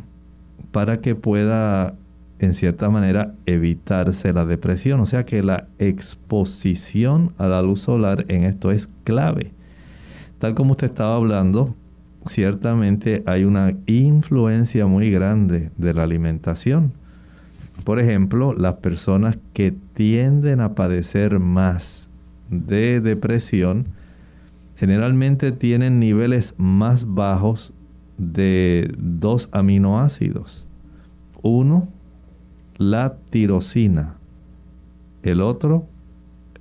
[0.71, 1.95] para que pueda,
[2.41, 4.99] en cierta manera, evitarse la depresión.
[4.99, 9.53] O sea que la exposición a la luz solar en esto es clave.
[10.39, 11.75] Tal como usted estaba hablando,
[12.25, 16.93] ciertamente hay una influencia muy grande de la alimentación.
[17.83, 22.09] Por ejemplo, las personas que tienden a padecer más
[22.49, 23.89] de depresión,
[24.77, 27.75] generalmente tienen niveles más bajos
[28.17, 30.67] de dos aminoácidos.
[31.43, 31.87] Uno,
[32.81, 34.15] la tirosina.
[35.21, 35.85] El otro,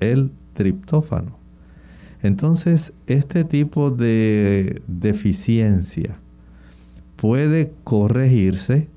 [0.01, 1.39] el triptófano.
[2.23, 6.18] Entonces, este tipo de deficiencia
[7.16, 8.89] puede corregirse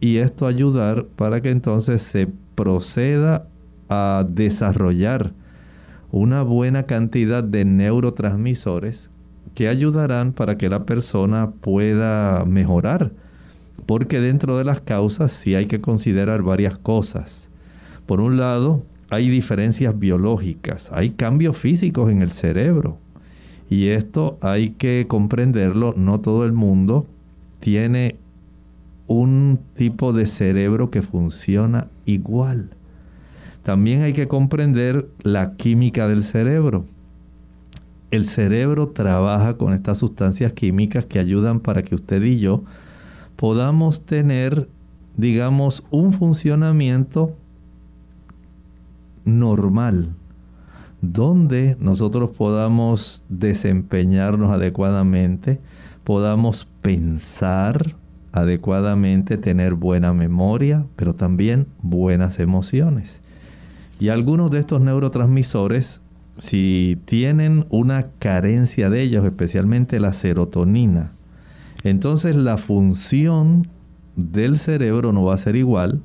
[0.00, 3.46] y esto ayudar para que entonces se proceda
[3.88, 5.32] a desarrollar
[6.12, 9.08] una buena cantidad de neurotransmisores
[9.54, 13.12] que ayudarán para que la persona pueda mejorar.
[13.86, 17.48] Porque dentro de las causas sí hay que considerar varias cosas.
[18.06, 22.98] Por un lado, hay diferencias biológicas, hay cambios físicos en el cerebro.
[23.68, 27.06] Y esto hay que comprenderlo, no todo el mundo
[27.60, 28.16] tiene
[29.06, 32.70] un tipo de cerebro que funciona igual
[33.62, 36.84] también hay que comprender la química del cerebro.
[38.10, 42.64] El cerebro trabaja con estas sustancias químicas que ayudan para que usted y yo
[43.40, 44.68] podamos tener,
[45.16, 47.34] digamos, un funcionamiento
[49.24, 50.10] normal,
[51.00, 55.58] donde nosotros podamos desempeñarnos adecuadamente,
[56.04, 57.96] podamos pensar
[58.32, 63.22] adecuadamente, tener buena memoria, pero también buenas emociones.
[63.98, 66.02] Y algunos de estos neurotransmisores,
[66.36, 71.12] si tienen una carencia de ellos, especialmente la serotonina,
[71.82, 73.68] entonces la función
[74.16, 76.02] del cerebro no va a ser igual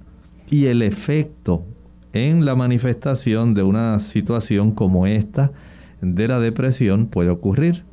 [0.49, 1.65] y el efecto
[2.13, 5.51] en la manifestación de una situación como esta
[6.01, 7.83] de la depresión puede ocurrir.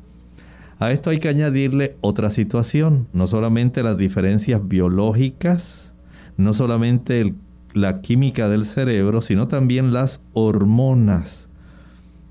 [0.79, 5.93] A esto hay que añadirle otra situación, no solamente las diferencias biológicas,
[6.37, 7.35] no solamente
[7.73, 11.49] la química del cerebro, sino también las hormonas.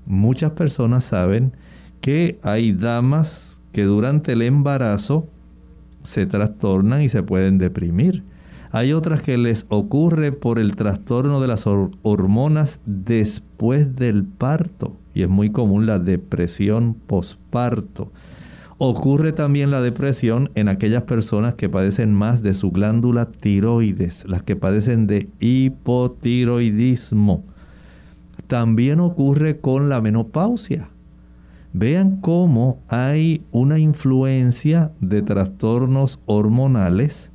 [0.05, 1.53] Muchas personas saben
[2.01, 5.27] que hay damas que durante el embarazo
[6.03, 8.23] se trastornan y se pueden deprimir.
[8.71, 15.21] Hay otras que les ocurre por el trastorno de las hormonas después del parto y
[15.21, 18.11] es muy común la depresión posparto.
[18.79, 24.43] Ocurre también la depresión en aquellas personas que padecen más de su glándula tiroides, las
[24.43, 27.43] que padecen de hipotiroidismo.
[28.47, 30.89] También ocurre con la menopausia.
[31.73, 37.31] Vean cómo hay una influencia de trastornos hormonales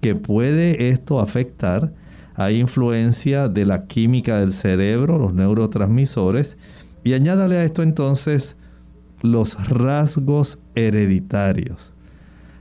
[0.00, 1.92] que puede esto afectar.
[2.36, 6.56] Hay influencia de la química del cerebro, los neurotransmisores.
[7.02, 8.56] Y añádale a esto entonces
[9.22, 11.94] los rasgos hereditarios.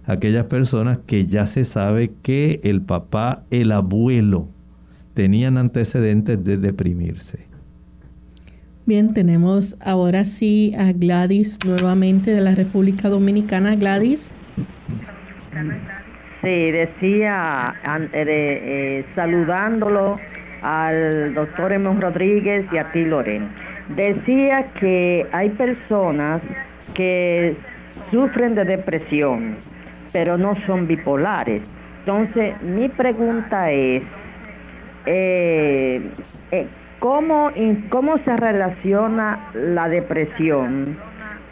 [0.06, 4.48] Aquellas personas que ya se sabe que el papá, el abuelo,
[5.14, 7.53] tenían antecedentes de deprimirse.
[8.86, 13.76] Bien, tenemos ahora sí a Gladys nuevamente de la República Dominicana.
[13.76, 14.32] Gladys.
[16.42, 17.74] Sí, decía
[18.12, 20.20] eh, eh, saludándolo
[20.62, 23.50] al doctor Emón Rodríguez y a ti, Loren
[23.90, 26.42] decía que hay personas
[26.94, 27.56] que
[28.12, 29.58] sufren de depresión,
[30.12, 31.62] pero no son bipolares.
[32.00, 34.04] Entonces, mi pregunta es,
[35.06, 36.02] eh,
[37.04, 37.52] ¿cómo,
[37.90, 40.98] ¿cómo se relaciona la depresión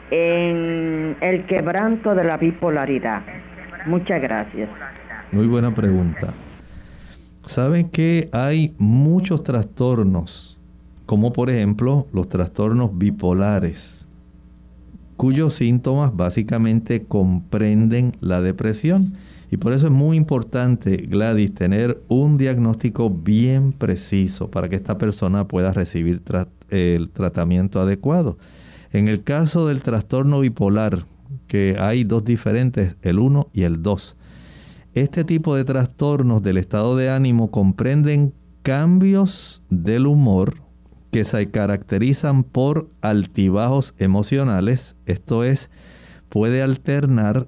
[0.09, 3.21] en el quebranto de la bipolaridad?
[3.85, 4.69] Muchas gracias.
[5.33, 6.33] Muy buena pregunta.
[7.45, 10.57] Saben que hay muchos trastornos
[11.05, 14.07] como por ejemplo los trastornos bipolares,
[15.17, 19.01] cuyos síntomas básicamente comprenden la depresión.
[19.51, 24.97] Y por eso es muy importante, Gladys, tener un diagnóstico bien preciso para que esta
[24.97, 26.21] persona pueda recibir
[26.69, 28.37] el tratamiento adecuado.
[28.93, 31.05] En el caso del trastorno bipolar,
[31.47, 34.17] que hay dos diferentes, el 1 y el 2.
[34.93, 38.33] Este tipo de trastornos del estado de ánimo comprenden
[38.63, 40.61] cambios del humor
[41.11, 45.69] que se caracterizan por altibajos emocionales, esto es,
[46.29, 47.47] puede alternar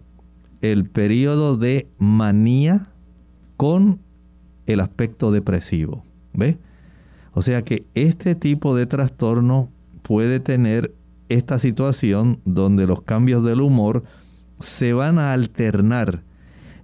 [0.64, 2.88] el periodo de manía
[3.58, 4.00] con
[4.66, 6.04] el aspecto depresivo.
[6.34, 6.58] ¿Ve?
[7.34, 9.70] O sea que este tipo de trastorno
[10.04, 10.96] puede tener
[11.28, 14.04] esta situación donde los cambios del humor
[14.60, 16.24] se van a alternar.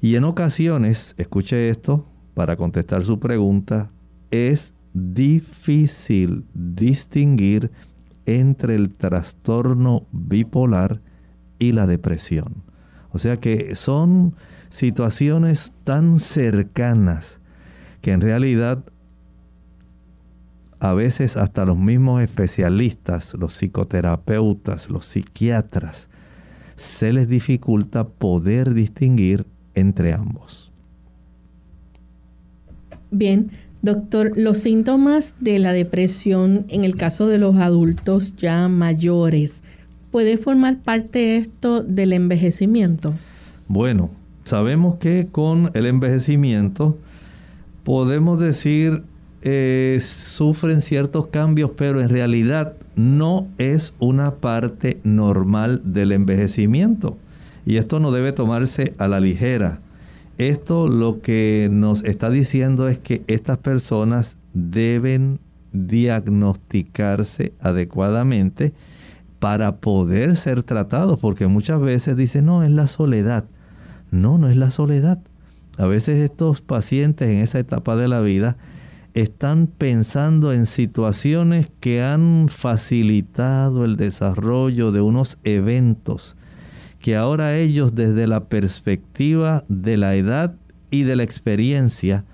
[0.01, 3.91] Y en ocasiones, escuche esto para contestar su pregunta,
[4.29, 7.71] es difícil distinguir
[8.25, 11.01] entre el trastorno bipolar
[11.59, 12.68] y la depresión.
[13.11, 14.35] O sea que son
[14.69, 17.41] situaciones tan cercanas
[18.01, 18.83] que en realidad
[20.79, 26.09] a veces hasta los mismos especialistas, los psicoterapeutas, los psiquiatras,
[26.75, 29.45] se les dificulta poder distinguir
[29.75, 30.71] entre ambos.
[33.11, 33.51] Bien,
[33.81, 39.63] doctor, los síntomas de la depresión en el caso de los adultos ya mayores,
[40.11, 43.13] ¿puede formar parte esto del envejecimiento?
[43.67, 44.09] Bueno,
[44.45, 46.97] sabemos que con el envejecimiento
[47.83, 49.03] podemos decir
[49.41, 57.17] eh, sufren ciertos cambios, pero en realidad no es una parte normal del envejecimiento.
[57.65, 59.79] Y esto no debe tomarse a la ligera.
[60.37, 65.39] Esto lo que nos está diciendo es que estas personas deben
[65.71, 68.73] diagnosticarse adecuadamente
[69.39, 73.45] para poder ser tratados, porque muchas veces dicen, no, es la soledad.
[74.11, 75.19] No, no es la soledad.
[75.77, 78.57] A veces estos pacientes en esa etapa de la vida
[79.13, 86.35] están pensando en situaciones que han facilitado el desarrollo de unos eventos
[86.99, 90.55] que ahora ellos desde la perspectiva de la edad
[90.91, 92.25] y de la experiencia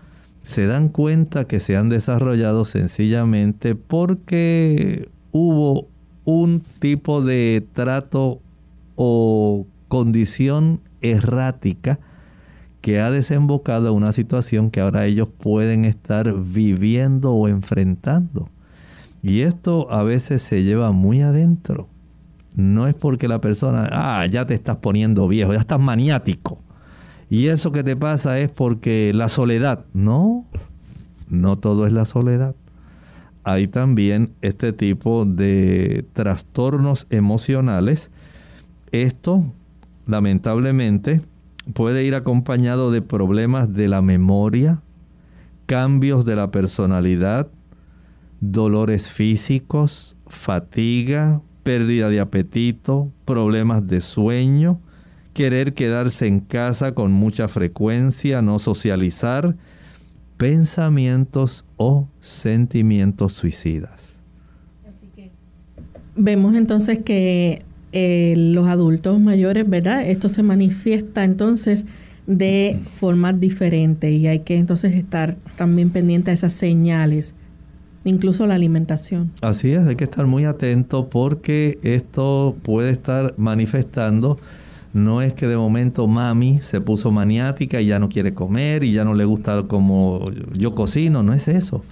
[0.41, 5.87] se dan cuenta que se han desarrollado sencillamente porque hubo
[6.25, 8.41] un tipo de trato
[8.95, 11.99] o condición errática
[12.81, 18.49] que ha desembocado en una situación que ahora ellos pueden estar viviendo o enfrentando.
[19.23, 21.87] Y esto a veces se lleva muy adentro.
[22.55, 26.59] No es porque la persona, ah, ya te estás poniendo viejo, ya estás maniático.
[27.29, 29.85] Y eso que te pasa es porque la soledad.
[29.93, 30.45] No,
[31.27, 32.55] no todo es la soledad.
[33.47, 38.09] Hay también este tipo de trastornos emocionales.
[38.91, 39.53] Esto,
[40.07, 41.21] lamentablemente,
[41.75, 44.81] puede ir acompañado de problemas de la memoria,
[45.67, 47.47] cambios de la personalidad,
[48.41, 54.79] dolores físicos, fatiga, pérdida de apetito, problemas de sueño,
[55.35, 59.55] querer quedarse en casa con mucha frecuencia, no socializar,
[60.37, 64.15] pensamientos o sentimientos suicidas.
[66.15, 70.09] vemos entonces que eh, los adultos mayores, ¿verdad?
[70.09, 71.85] Esto se manifiesta entonces
[72.27, 77.35] de formas diferentes y hay que entonces estar también pendiente a esas señales,
[78.03, 79.31] incluso la alimentación.
[79.41, 84.39] Así es, hay que estar muy atento porque esto puede estar manifestando.
[84.95, 88.93] No es que de momento mami se puso maniática y ya no quiere comer y
[88.93, 91.83] ya no le gusta como yo cocino, no es eso.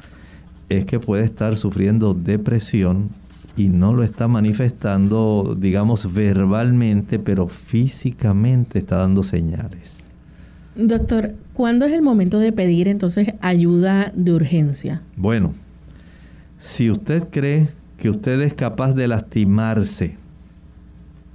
[0.69, 3.09] Es que puede estar sufriendo depresión
[3.57, 10.05] y no lo está manifestando, digamos, verbalmente, pero físicamente está dando señales.
[10.77, 15.01] Doctor, ¿cuándo es el momento de pedir entonces ayuda de urgencia?
[15.17, 15.53] Bueno,
[16.61, 20.22] si usted cree que usted es capaz de lastimarse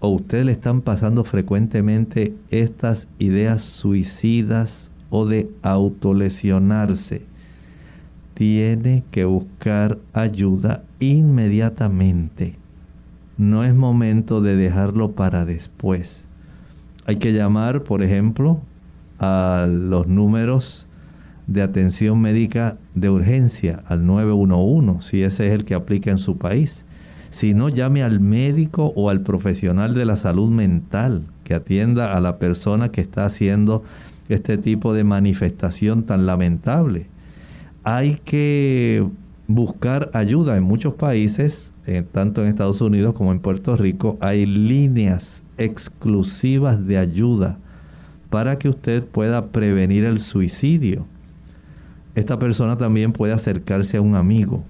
[0.00, 7.26] o usted le están pasando frecuentemente estas ideas suicidas o de autolesionarse,
[8.34, 12.54] tiene que buscar ayuda inmediatamente.
[13.36, 16.24] No es momento de dejarlo para después.
[17.06, 18.60] Hay que llamar, por ejemplo,
[19.18, 20.86] a los números
[21.46, 26.36] de atención médica de urgencia, al 911, si ese es el que aplica en su
[26.36, 26.84] país.
[27.38, 32.20] Si no, llame al médico o al profesional de la salud mental que atienda a
[32.20, 33.84] la persona que está haciendo
[34.28, 37.06] este tipo de manifestación tan lamentable
[37.90, 39.06] hay que
[39.46, 40.58] buscar ayuda.
[40.58, 41.72] En muchos países,
[42.12, 47.58] tanto en Estados Unidos como en Puerto Rico, hay líneas exclusivas de ayuda
[48.28, 51.06] para que usted pueda prevenir el suicidio.
[52.14, 54.64] Esta persona también puede acercarse a un amigo,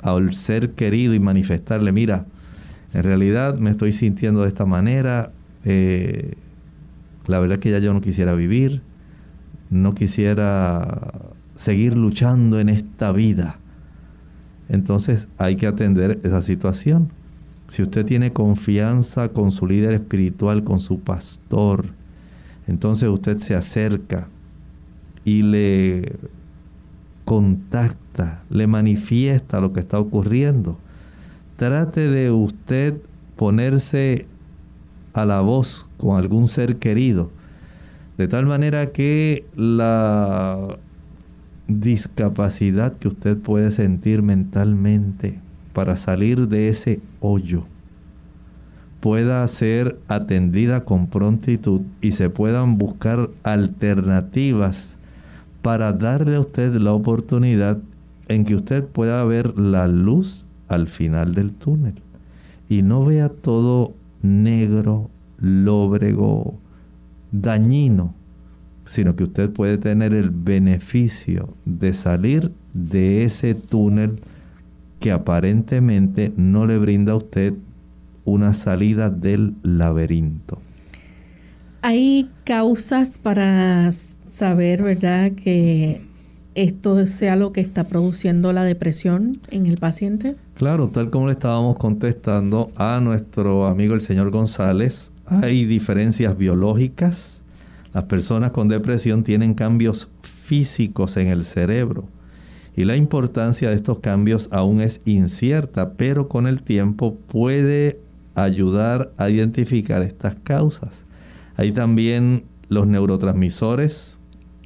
[0.00, 2.26] al ser querido y manifestarle, mira,
[2.94, 5.32] en realidad me estoy sintiendo de esta manera,
[5.64, 6.34] eh,
[7.26, 8.80] la verdad es que ya yo no quisiera vivir,
[9.70, 11.12] no quisiera
[11.56, 13.58] seguir luchando en esta vida.
[14.68, 17.10] Entonces hay que atender esa situación.
[17.68, 21.86] Si usted tiene confianza con su líder espiritual, con su pastor,
[22.66, 24.28] entonces usted se acerca
[25.24, 26.16] y le
[27.28, 30.78] contacta, le manifiesta lo que está ocurriendo.
[31.58, 33.02] Trate de usted
[33.36, 34.24] ponerse
[35.12, 37.30] a la voz con algún ser querido,
[38.16, 40.78] de tal manera que la
[41.66, 45.38] discapacidad que usted puede sentir mentalmente
[45.74, 47.64] para salir de ese hoyo
[49.00, 54.97] pueda ser atendida con prontitud y se puedan buscar alternativas
[55.68, 57.76] para darle a usted la oportunidad
[58.28, 61.92] en que usted pueda ver la luz al final del túnel
[62.70, 63.92] y no vea todo
[64.22, 66.54] negro, lóbrego,
[67.32, 68.14] dañino,
[68.86, 74.22] sino que usted puede tener el beneficio de salir de ese túnel
[75.00, 77.52] que aparentemente no le brinda a usted
[78.24, 80.62] una salida del laberinto.
[81.82, 83.86] Hay causas para
[84.30, 86.02] saber, ¿verdad?, que
[86.54, 90.36] esto sea lo que está produciendo la depresión en el paciente.
[90.54, 97.42] Claro, tal como le estábamos contestando a nuestro amigo el señor González, hay diferencias biológicas.
[97.94, 102.08] Las personas con depresión tienen cambios físicos en el cerebro
[102.78, 107.98] y la importancia de estos cambios aún es incierta, pero con el tiempo puede
[108.36, 111.04] ayudar a identificar estas causas.
[111.56, 114.17] Hay también los neurotransmisores,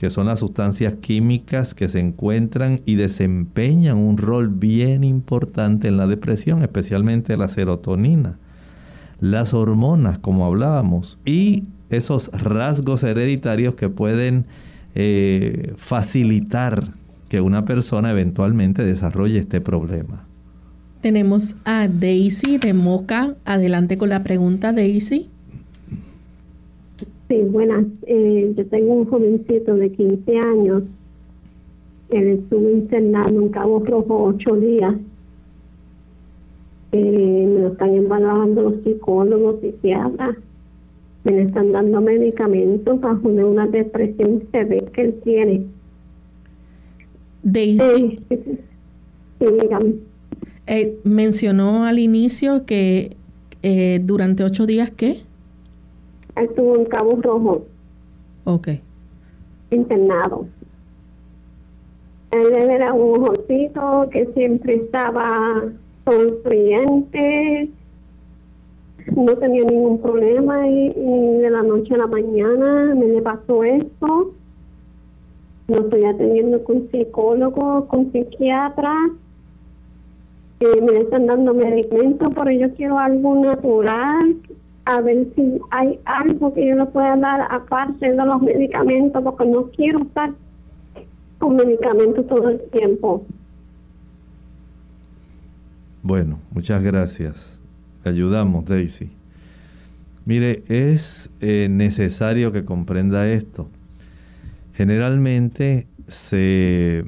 [0.02, 5.96] que son las sustancias químicas que se encuentran y desempeñan un rol bien importante en
[5.96, 8.36] la depresión, especialmente la serotonina,
[9.20, 14.46] las hormonas, como hablábamos, y esos rasgos hereditarios que pueden
[14.96, 16.88] eh, facilitar
[17.28, 20.26] que una persona eventualmente desarrolle este problema.
[21.00, 23.36] Tenemos a Daisy de Moca.
[23.44, 25.30] Adelante con la pregunta, Daisy.
[27.32, 27.86] Sí, buenas.
[28.02, 30.82] Eh, yo tengo un jovencito de 15 años.
[32.10, 34.94] Él estuvo internado en Cabo Rojo ocho días.
[36.92, 40.36] Eh, me lo están evaluando los psicólogos, psiquiatras.
[41.24, 45.62] Me le están dando medicamentos bajo una depresión severa que él tiene.
[47.42, 48.20] Daisy.
[48.28, 48.58] sí,
[49.38, 49.94] dígame.
[50.66, 53.16] Eh, mencionó al inicio que
[53.62, 55.22] eh, durante ocho días, ¿qué?
[56.36, 57.62] Estuvo en Cabo Rojo.
[58.44, 58.68] Ok.
[59.70, 60.46] Internado.
[62.30, 65.64] Él era un jovencito que siempre estaba
[66.04, 67.68] sonriente,
[69.14, 74.32] no tenía ningún problema y, de la noche a la mañana me le pasó esto.
[75.68, 78.94] No estoy atendiendo con psicólogo, con psiquiatra
[80.80, 84.36] me están dando medicamentos, pero yo quiero algo natural,
[84.92, 89.46] a ver si hay algo que yo le pueda dar aparte de los medicamentos, porque
[89.46, 90.32] no quiero estar
[91.38, 93.24] con medicamentos todo el tiempo.
[96.02, 97.60] Bueno, muchas gracias.
[98.04, 99.10] ayudamos, Daisy.
[100.24, 103.68] Mire, es eh, necesario que comprenda esto.
[104.74, 107.04] Generalmente se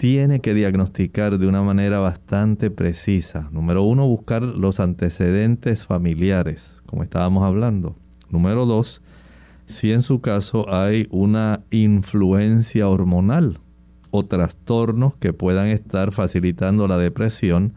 [0.00, 3.50] tiene que diagnosticar de una manera bastante precisa.
[3.52, 7.96] Número uno, buscar los antecedentes familiares, como estábamos hablando.
[8.30, 9.02] Número dos,
[9.66, 13.58] si en su caso hay una influencia hormonal
[14.10, 17.74] o trastornos que puedan estar facilitando la depresión.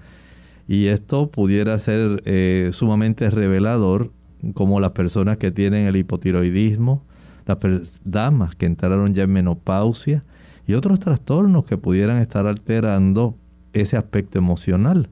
[0.65, 2.23] Y esto pudiera ser
[2.71, 4.11] sumamente revelador,
[4.53, 7.03] como las personas que tienen el hipotiroidismo,
[7.45, 10.23] las damas que entraron ya en menopausia,
[10.67, 13.35] y otros trastornos que pudieran estar alterando
[13.73, 15.09] ese aspecto emocional.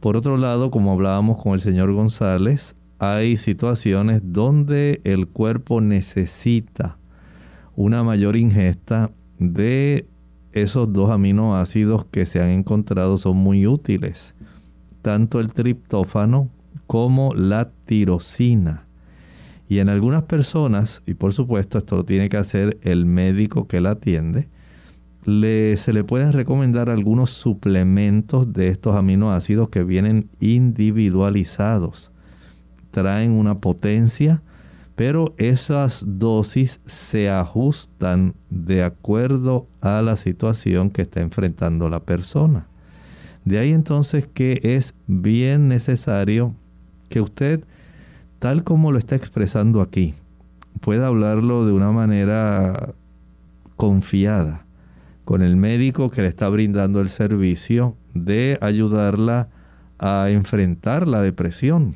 [0.00, 6.98] Por otro lado, como hablábamos con el señor González, hay situaciones donde el cuerpo necesita
[7.74, 10.06] una mayor ingesta de
[10.52, 14.34] esos dos aminoácidos que se han encontrado son muy útiles,
[15.00, 16.50] tanto el triptófano
[16.86, 18.86] como la tirosina.
[19.68, 23.80] Y en algunas personas, y por supuesto esto lo tiene que hacer el médico que
[23.80, 24.48] la atiende,
[25.24, 32.10] se le pueden recomendar algunos suplementos de estos aminoácidos que vienen individualizados.
[32.90, 34.42] Traen una potencia,
[34.96, 42.66] pero esas dosis se ajustan de acuerdo a la situación que está enfrentando la persona.
[43.44, 46.54] De ahí entonces que es bien necesario
[47.08, 47.64] que usted,
[48.40, 50.14] tal como lo está expresando aquí,
[50.80, 52.94] pueda hablarlo de una manera
[53.76, 54.66] confiada
[55.24, 59.48] con el médico que le está brindando el servicio de ayudarla
[59.98, 61.94] a enfrentar la depresión.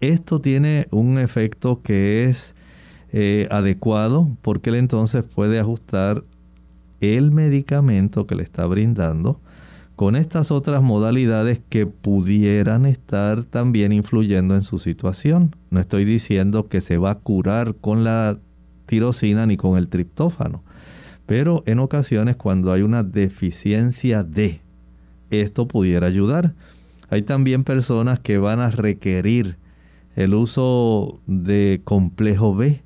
[0.00, 2.54] Esto tiene un efecto que es
[3.12, 6.24] eh, adecuado porque él entonces puede ajustar
[7.00, 9.40] el medicamento que le está brindando
[9.96, 15.56] con estas otras modalidades que pudieran estar también influyendo en su situación.
[15.70, 18.38] No estoy diciendo que se va a curar con la
[18.84, 20.62] tirosina ni con el triptófano,
[21.26, 24.60] pero en ocasiones cuando hay una deficiencia de,
[25.30, 26.54] esto pudiera ayudar.
[27.10, 29.58] Hay también personas que van a requerir
[30.14, 32.82] el uso de complejo B.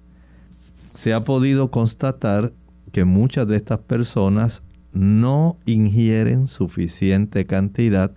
[0.94, 2.52] Se ha podido constatar
[2.92, 4.62] que muchas de estas personas
[4.92, 8.12] no ingieren suficiente cantidad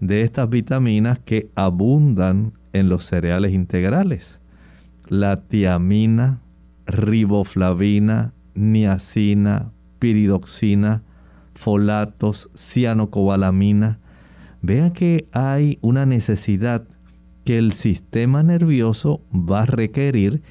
[0.00, 4.40] de estas vitaminas que abundan en los cereales integrales.
[5.08, 6.40] La tiamina,
[6.86, 11.02] riboflavina, niacina, piridoxina,
[11.54, 13.98] folatos, cianocobalamina.
[14.60, 16.84] Vean que hay una necesidad
[17.44, 20.42] que el sistema nervioso va a requerir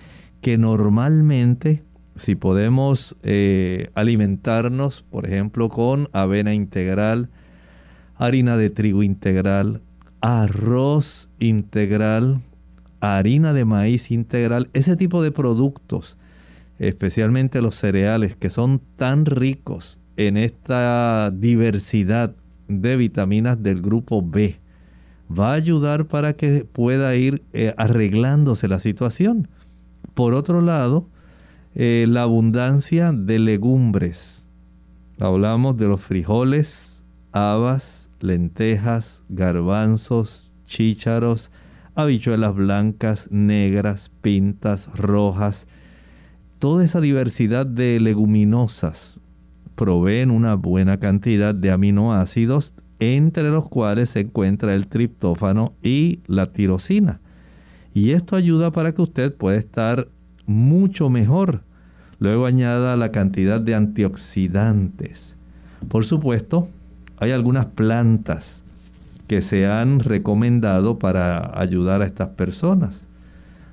[0.42, 1.84] que normalmente
[2.16, 7.30] si podemos eh, alimentarnos, por ejemplo, con avena integral,
[8.16, 9.82] harina de trigo integral,
[10.22, 12.42] arroz integral,
[13.00, 16.18] harina de maíz integral, ese tipo de productos,
[16.80, 22.36] especialmente los cereales que son tan ricos en esta diversidad
[22.68, 24.60] de vitaminas del grupo B,
[25.32, 29.48] va a ayudar para que pueda ir eh, arreglándose la situación.
[30.14, 31.08] Por otro lado,
[31.76, 34.50] eh, la abundancia de legumbres.
[35.20, 41.52] Hablamos de los frijoles, habas, lentejas, garbanzos, chícharos,
[41.96, 45.68] habichuelas blancas, negras, pintas, rojas.
[46.60, 49.22] Toda esa diversidad de leguminosas
[49.76, 56.52] proveen una buena cantidad de aminoácidos, entre los cuales se encuentra el triptófano y la
[56.52, 57.22] tirosina.
[57.94, 60.08] Y esto ayuda para que usted pueda estar
[60.46, 61.62] mucho mejor
[62.20, 65.36] Luego añada la cantidad de antioxidantes.
[65.88, 66.68] Por supuesto,
[67.18, 68.64] hay algunas plantas
[69.28, 73.08] que se han recomendado para ayudar a estas personas.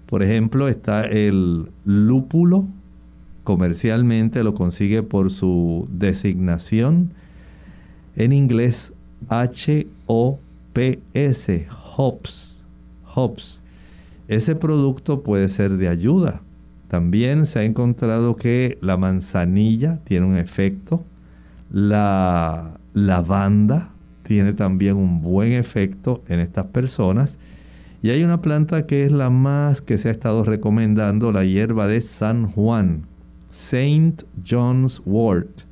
[0.07, 2.67] Por ejemplo, está el lúpulo.
[3.45, 7.11] Comercialmente lo consigue por su designación.
[8.17, 8.93] En inglés,
[9.29, 10.09] H-O-P-S,
[11.97, 12.65] hops.
[13.15, 13.63] Hops.
[14.27, 16.41] Ese producto puede ser de ayuda
[16.95, 21.03] también se ha encontrado que la manzanilla tiene un efecto,
[21.69, 23.91] la lavanda
[24.23, 27.37] tiene también un buen efecto en estas personas.
[28.01, 31.89] Y hay una planta que es la más que se ha estado recomendando, la hierba
[31.89, 33.07] de San Juan,
[33.55, 35.63] Saint John's Wort.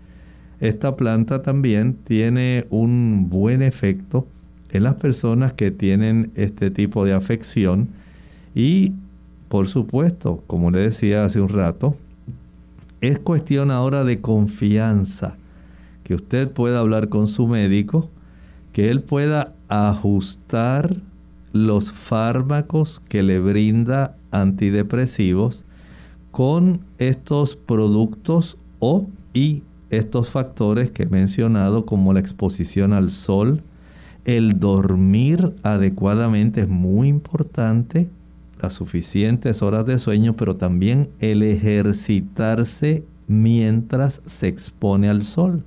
[0.60, 4.28] Esta planta también tiene un buen efecto
[4.70, 7.88] en las personas que tienen este tipo de afección
[8.54, 8.92] y
[9.48, 11.96] por supuesto, como le decía hace un rato,
[13.00, 15.36] es cuestión ahora de confianza,
[16.04, 18.08] que usted pueda hablar con su médico,
[18.72, 20.96] que él pueda ajustar
[21.52, 25.64] los fármacos que le brinda antidepresivos
[26.32, 33.62] con estos productos o y estos factores que he mencionado como la exposición al sol,
[34.24, 38.08] el dormir adecuadamente es muy importante,
[38.60, 45.64] las suficientes horas de sueño, pero también el ejercitarse mientras se expone al sol.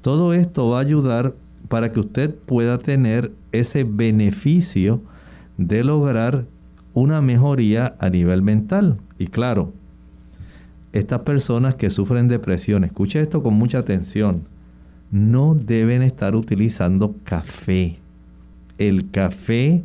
[0.00, 1.34] Todo esto va a ayudar
[1.68, 5.00] para que usted pueda tener ese beneficio
[5.56, 6.44] de lograr
[6.94, 8.98] una mejoría a nivel mental.
[9.22, 9.72] Y claro,
[10.92, 14.48] estas personas que sufren depresión, escuche esto con mucha atención,
[15.12, 18.00] no deben estar utilizando café.
[18.78, 19.84] El café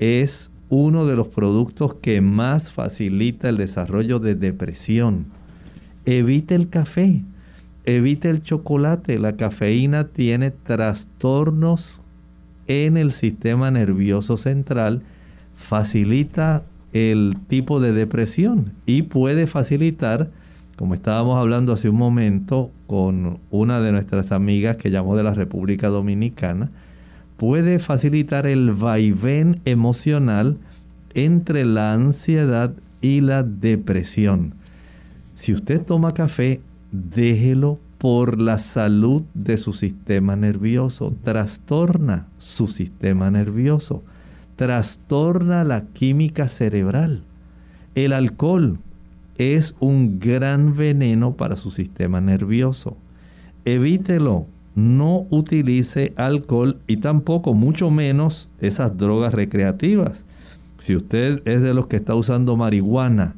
[0.00, 5.26] es uno de los productos que más facilita el desarrollo de depresión.
[6.04, 7.22] Evite el café,
[7.84, 9.20] evite el chocolate.
[9.20, 12.02] La cafeína tiene trastornos
[12.66, 15.02] en el sistema nervioso central,
[15.54, 20.30] facilita el tipo de depresión y puede facilitar,
[20.76, 25.34] como estábamos hablando hace un momento con una de nuestras amigas que llamó de la
[25.34, 26.70] República Dominicana,
[27.36, 30.58] puede facilitar el vaivén emocional
[31.14, 34.54] entre la ansiedad y la depresión.
[35.34, 36.60] Si usted toma café,
[36.92, 41.14] déjelo por la salud de su sistema nervioso.
[41.22, 44.02] Trastorna su sistema nervioso.
[44.62, 47.24] Trastorna la química cerebral.
[47.96, 48.78] El alcohol
[49.36, 52.96] es un gran veneno para su sistema nervioso.
[53.64, 54.46] Evítelo.
[54.76, 60.26] No utilice alcohol y tampoco, mucho menos, esas drogas recreativas.
[60.78, 63.34] Si usted es de los que está usando marihuana,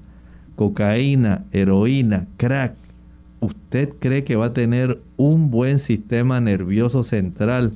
[0.56, 2.74] cocaína, heroína, crack,
[3.40, 7.72] usted cree que va a tener un buen sistema nervioso central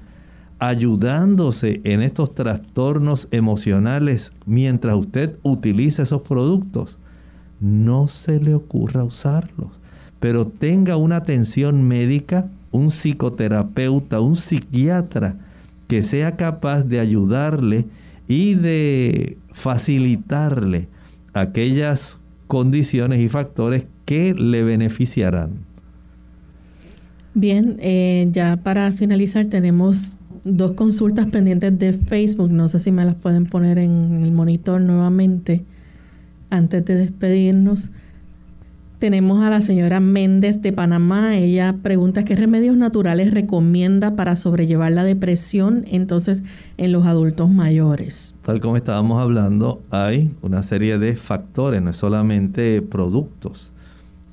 [0.58, 6.98] ayudándose en estos trastornos emocionales mientras usted utiliza esos productos,
[7.60, 9.70] no se le ocurra usarlos.
[10.20, 15.36] Pero tenga una atención médica, un psicoterapeuta, un psiquiatra
[15.86, 17.86] que sea capaz de ayudarle
[18.26, 20.88] y de facilitarle
[21.32, 25.66] aquellas condiciones y factores que le beneficiarán.
[27.34, 30.17] Bien, eh, ya para finalizar tenemos
[30.56, 32.50] dos consultas pendientes de Facebook.
[32.50, 35.64] No sé si me las pueden poner en el monitor nuevamente
[36.50, 37.90] antes de despedirnos.
[38.98, 41.36] Tenemos a la señora Méndez de Panamá.
[41.36, 46.42] Ella pregunta qué remedios naturales recomienda para sobrellevar la depresión entonces
[46.78, 48.34] en los adultos mayores.
[48.42, 53.72] Tal como estábamos hablando, hay una serie de factores, no es solamente productos.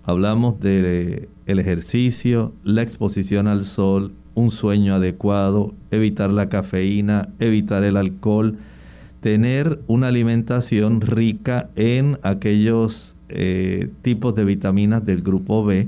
[0.04, 7.84] Hablamos del el ejercicio, la exposición al sol, un sueño adecuado, evitar la cafeína, evitar
[7.84, 8.58] el alcohol,
[9.22, 15.88] tener una alimentación rica en aquellos eh, tipos de vitaminas del grupo B,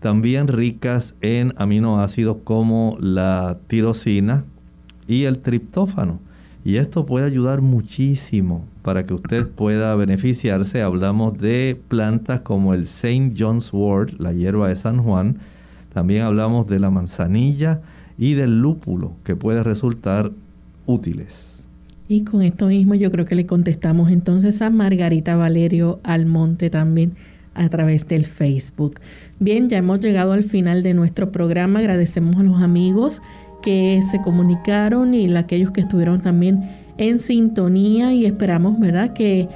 [0.00, 4.44] también ricas en aminoácidos como la tirosina
[5.06, 6.18] y el triptófano.
[6.64, 10.82] Y esto puede ayudar muchísimo para que usted pueda beneficiarse.
[10.82, 13.34] Hablamos de plantas como el St.
[13.36, 15.38] John's Wort, la hierba de San Juan.
[15.92, 17.80] También hablamos de la manzanilla
[18.18, 20.30] y del lúpulo, que puede resultar
[20.86, 21.62] útiles.
[22.08, 27.12] Y con esto mismo yo creo que le contestamos entonces a Margarita Valerio Almonte también
[27.54, 29.00] a través del Facebook.
[29.38, 31.78] Bien, ya hemos llegado al final de nuestro programa.
[31.78, 33.20] Agradecemos a los amigos
[33.62, 36.68] que se comunicaron y a aquellos que estuvieron también
[36.98, 39.48] en sintonía y esperamos, ¿verdad?, que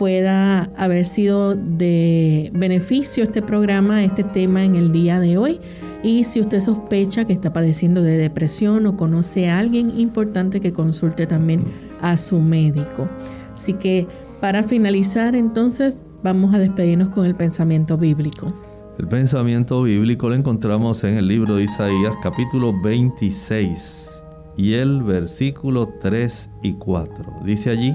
[0.00, 5.60] pueda haber sido de beneficio este programa, este tema en el día de hoy.
[6.02, 10.72] Y si usted sospecha que está padeciendo de depresión o conoce a alguien importante que
[10.72, 11.64] consulte también
[12.00, 13.10] a su médico.
[13.52, 14.06] Así que
[14.40, 18.54] para finalizar entonces vamos a despedirnos con el pensamiento bíblico.
[18.98, 24.08] El pensamiento bíblico lo encontramos en el libro de Isaías capítulo 26
[24.56, 27.42] y el versículo 3 y 4.
[27.44, 27.94] Dice allí,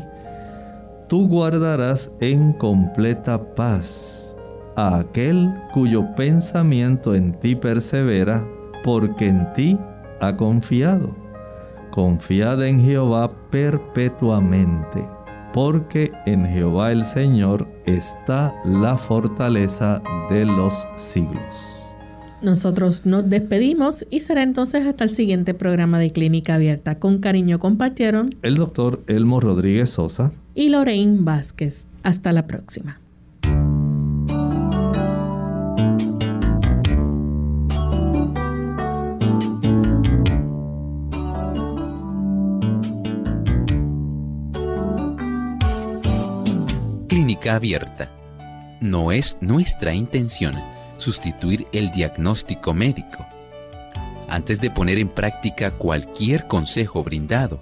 [1.08, 4.38] tú guardarás en completa paz
[4.76, 8.46] a aquel cuyo pensamiento en ti persevera,
[8.84, 9.78] porque en ti
[10.22, 11.16] ha confiado.
[11.92, 15.02] Confiad en Jehová perpetuamente,
[15.54, 21.96] porque en Jehová el Señor está la fortaleza de los siglos.
[22.42, 27.00] Nosotros nos despedimos y será entonces hasta el siguiente programa de Clínica Abierta.
[27.00, 31.88] Con cariño compartieron el doctor Elmo Rodríguez Sosa y Lorraine Vázquez.
[32.02, 33.00] Hasta la próxima.
[47.50, 48.12] abierta.
[48.82, 50.56] No es nuestra intención
[50.98, 53.26] sustituir el diagnóstico médico.
[54.28, 57.62] Antes de poner en práctica cualquier consejo brindado